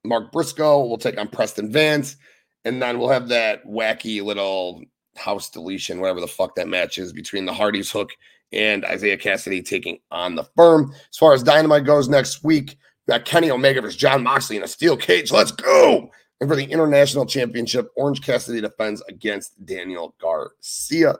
Mark 0.05 0.31
Briscoe 0.31 0.85
will 0.85 0.97
take 0.97 1.17
on 1.19 1.27
Preston 1.27 1.71
Vance, 1.71 2.15
and 2.65 2.81
then 2.81 2.99
we'll 2.99 3.09
have 3.09 3.27
that 3.29 3.65
wacky 3.65 4.23
little 4.23 4.83
house 5.17 5.49
deletion, 5.49 5.99
whatever 5.99 6.19
the 6.19 6.27
fuck 6.27 6.55
that 6.55 6.67
match 6.67 6.97
is 6.97 7.13
between 7.13 7.45
the 7.45 7.53
Hardys 7.53 7.91
Hook 7.91 8.11
and 8.51 8.85
Isiah 8.91 9.17
Kassidy 9.17 9.65
taking 9.65 9.99
on 10.11 10.35
the 10.35 10.43
firm. 10.55 10.93
As 11.09 11.17
far 11.17 11.33
as 11.33 11.43
Dynamite 11.43 11.85
goes 11.85 12.09
next 12.09 12.43
week, 12.43 12.77
we 13.07 13.11
got 13.13 13.25
Kenny 13.25 13.49
Omega 13.49 13.81
versus 13.81 13.97
Jon 13.97 14.23
Moxley 14.23 14.57
in 14.57 14.63
a 14.63 14.67
steel 14.67 14.97
cage. 14.97 15.31
Let's 15.31 15.51
go. 15.51 16.09
And 16.39 16.49
for 16.49 16.55
the 16.55 16.65
International 16.65 17.25
Championship, 17.25 17.89
Orange 17.95 18.21
Cassidy 18.21 18.61
defends 18.61 19.01
against 19.07 19.63
Daniel 19.65 20.15
Garcia. 20.19 21.17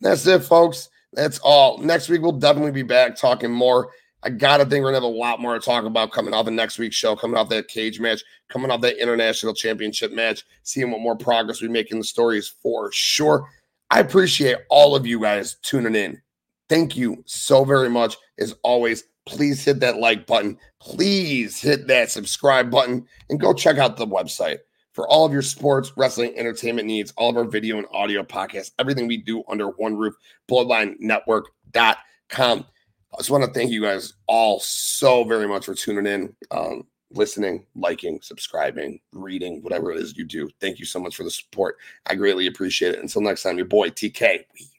That's 0.00 0.26
it, 0.26 0.40
folks. 0.40 0.90
That's 1.14 1.38
all. 1.40 1.78
Next 1.78 2.08
week, 2.08 2.22
we'll 2.22 2.32
definitely 2.32 2.72
be 2.72 2.82
back 2.82 3.16
talking 3.16 3.50
more. 3.50 3.90
I 4.24 4.30
gotta 4.30 4.64
think 4.64 4.82
we're 4.82 4.92
gonna 4.92 5.04
have 5.04 5.14
a 5.14 5.18
lot 5.18 5.40
more 5.40 5.54
to 5.54 5.60
talk 5.60 5.84
about 5.84 6.12
coming 6.12 6.32
off 6.32 6.44
the 6.44 6.52
next 6.52 6.78
week's 6.78 6.96
show, 6.96 7.16
coming 7.16 7.36
off 7.36 7.48
that 7.48 7.68
cage 7.68 7.98
match, 7.98 8.22
coming 8.48 8.70
off 8.70 8.80
that 8.82 9.02
international 9.02 9.52
championship 9.52 10.12
match, 10.12 10.44
seeing 10.62 10.90
what 10.90 11.00
more 11.00 11.16
progress 11.16 11.60
we 11.60 11.68
make 11.68 11.90
in 11.90 11.98
the 11.98 12.04
stories 12.04 12.54
for 12.62 12.90
sure. 12.92 13.48
I 13.90 14.00
appreciate 14.00 14.58
all 14.70 14.94
of 14.94 15.06
you 15.06 15.20
guys 15.20 15.56
tuning 15.62 15.96
in. 15.96 16.22
Thank 16.68 16.96
you 16.96 17.22
so 17.26 17.64
very 17.64 17.90
much. 17.90 18.16
As 18.38 18.54
always, 18.62 19.04
please 19.26 19.64
hit 19.64 19.80
that 19.80 19.98
like 19.98 20.26
button. 20.26 20.56
Please 20.80 21.60
hit 21.60 21.86
that 21.88 22.10
subscribe 22.10 22.70
button 22.70 23.06
and 23.28 23.40
go 23.40 23.52
check 23.52 23.78
out 23.78 23.96
the 23.96 24.06
website 24.06 24.58
for 24.92 25.08
all 25.08 25.24
of 25.24 25.32
your 25.32 25.42
sports, 25.42 25.92
wrestling, 25.96 26.34
entertainment 26.36 26.86
needs, 26.86 27.12
all 27.16 27.30
of 27.30 27.36
our 27.36 27.44
video 27.44 27.78
and 27.78 27.86
audio 27.92 28.22
podcasts, 28.22 28.72
everything 28.78 29.06
we 29.06 29.16
do 29.16 29.42
under 29.48 29.68
one 29.68 29.96
roof, 29.96 30.14
bloodlinenetwork.com. 30.48 32.66
I 33.14 33.18
just 33.18 33.30
want 33.30 33.44
to 33.44 33.52
thank 33.52 33.70
you 33.70 33.82
guys 33.82 34.14
all 34.26 34.60
so 34.60 35.24
very 35.24 35.46
much 35.46 35.66
for 35.66 35.74
tuning 35.74 36.06
in, 36.06 36.34
um, 36.50 36.86
listening, 37.10 37.66
liking, 37.74 38.20
subscribing, 38.22 39.00
reading, 39.12 39.62
whatever 39.62 39.92
it 39.92 39.98
is 39.98 40.16
you 40.16 40.24
do. 40.24 40.48
Thank 40.60 40.78
you 40.78 40.86
so 40.86 40.98
much 40.98 41.16
for 41.16 41.24
the 41.24 41.30
support. 41.30 41.76
I 42.06 42.14
greatly 42.14 42.46
appreciate 42.46 42.94
it. 42.94 43.00
Until 43.00 43.20
next 43.20 43.42
time, 43.42 43.58
your 43.58 43.66
boy 43.66 43.90
TK. 43.90 44.44
We 44.54 44.70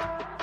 out. 0.00 0.33